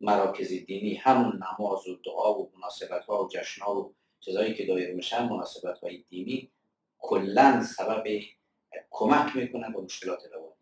مراکز 0.00 0.48
دینی 0.48 0.94
همون 0.94 1.42
نماز 1.42 1.88
و 1.88 1.96
دعا 2.04 2.38
و 2.38 2.52
مناسبت 2.58 3.04
ها 3.04 3.24
و 3.24 3.28
جشن 3.28 3.62
ها 3.62 3.80
و 3.80 3.94
چیزایی 4.20 4.54
که 4.54 4.66
دایر 4.66 4.94
میشن 4.94 5.28
مناسبت 5.28 5.78
های 5.78 6.04
دینی 6.08 6.50
کلا 6.98 7.62
سبب 7.62 8.04
کمک 8.90 9.36
می‌کنه 9.36 9.70
به 9.70 9.80
مشکلات 9.80 10.22
روانی 10.32 10.54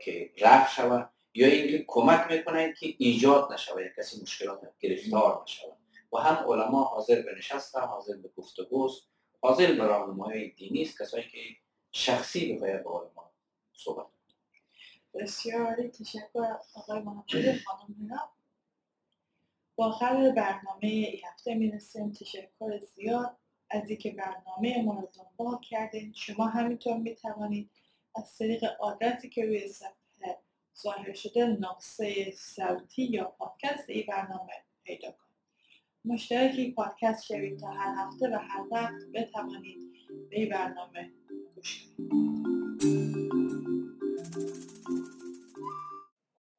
که 0.00 0.30
رفع 0.40 0.74
شود. 0.74 1.10
یا 1.34 1.46
اینکه 1.46 1.84
کمک 1.88 2.30
می‌کنه 2.30 2.74
که 2.80 2.94
ایجاد 2.98 3.52
نشود 3.52 3.82
کسی 3.96 4.22
مشکلات 4.22 4.60
گرفتار 4.80 5.42
نشود. 5.42 5.76
و 6.12 6.18
هم 6.18 6.52
علما 6.52 6.84
حاضر 6.84 7.22
به 7.22 7.34
نشستن 7.38 7.80
حاضر 7.80 8.16
به 8.16 8.30
گفتگوست 8.36 9.09
حاضر 9.40 9.72
به 9.72 9.84
راهنمایی 9.84 10.50
دینی 10.50 10.82
است 10.82 11.02
کسایی 11.02 11.28
که 11.28 11.38
شخصی 11.92 12.52
بخواهد 12.52 12.82
با 12.82 13.00
علما 13.00 13.30
صحبت 13.72 14.06
بسیار 15.14 15.88
تشکر 15.88 16.56
آقای 16.74 17.00
محمد 17.00 17.58
خانم 17.66 18.20
با 19.76 19.86
آخر 19.86 20.30
برنامه 20.30 20.80
این 20.82 21.20
هفته 21.24 21.54
می‌رسیم. 21.54 22.12
تشکر 22.12 22.78
زیاد 22.78 23.36
از 23.70 23.90
اینکه 23.90 24.10
برنامه 24.10 24.82
ما 24.82 25.00
رو 25.00 25.08
دنبال 25.18 25.60
کردین. 25.60 26.12
شما 26.12 26.46
همینطور 26.46 26.96
می‌توانید 26.96 27.70
از 28.14 28.36
طریق 28.38 28.64
آدرسی 28.80 29.28
که 29.28 29.44
روی 29.44 29.68
صفحه 29.68 30.38
ظاهر 30.82 31.12
شده 31.12 31.46
نقصه 31.46 32.32
صوتی 32.36 33.02
یا 33.02 33.24
پادکست 33.24 33.90
این 33.90 34.06
برنامه 34.08 34.52
پیدا 34.84 35.10
کنید. 35.10 35.29
مشترک 36.04 36.74
پادکست 36.74 37.24
شوید 37.24 37.58
تا 37.58 37.70
هر 37.70 37.94
هفته 37.98 38.28
و 38.28 38.38
هر 38.38 38.66
وقت 38.70 39.06
بتوانید 39.14 39.78
به 40.30 40.36
این 40.36 40.48
برنامه 40.48 41.10
گوش 41.54 41.88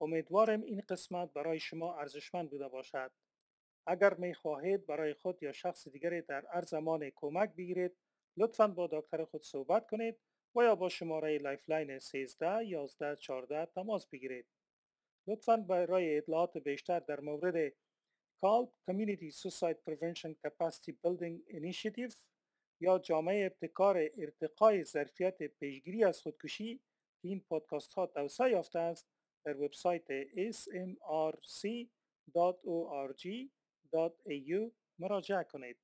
امیدوارم 0.01 0.61
این 0.61 0.81
قسمت 0.89 1.33
برای 1.33 1.59
شما 1.59 1.95
ارزشمند 1.95 2.49
بوده 2.49 2.67
باشد. 2.67 3.11
اگر 3.87 4.13
می 4.13 4.33
خواهید 4.33 4.85
برای 4.85 5.13
خود 5.13 5.43
یا 5.43 5.51
شخص 5.51 5.87
دیگری 5.87 6.21
در 6.21 6.45
هر 6.53 6.61
زمان 6.61 7.09
کمک 7.15 7.55
بگیرید 7.55 7.91
لطفا 8.37 8.67
با 8.67 8.89
دکتر 8.91 9.25
خود 9.25 9.43
صحبت 9.43 9.87
کنید 9.87 10.15
و 10.55 10.63
یا 10.63 10.75
با 10.75 10.89
شماره 10.89 11.37
Lifeline 11.37 11.99
13 11.99 12.65
11 12.65 13.15
14 13.15 13.65
تماس 13.65 14.07
بگیرید. 14.07 14.45
لطفا 15.27 15.57
برای 15.57 16.17
اطلاعات 16.17 16.57
بیشتر 16.57 16.99
در 16.99 17.19
مورد 17.19 17.73
CALP 18.43 18.69
Community 18.87 19.29
Suicide 19.29 19.77
Prevention 19.85 20.35
Capacity 20.43 20.93
Building 21.03 21.35
Initiative 21.47 22.15
یا 22.81 22.99
جامعه 22.99 23.45
ابتکار 23.45 23.97
ارتقای 24.17 24.83
ظرفیت 24.83 25.43
پیشگیری 25.43 26.03
از 26.03 26.21
خودکشی 26.21 26.77
که 27.21 27.27
این 27.27 27.39
پادکست 27.39 27.93
ها 27.93 28.07
توسعه 28.07 28.51
یافته 28.51 28.79
است 28.79 29.07
در 29.45 29.57
وبسایت 29.57 30.23
smrc.org.au 30.33 31.11
مراجعه 34.99 35.43
کنید. 35.43 35.77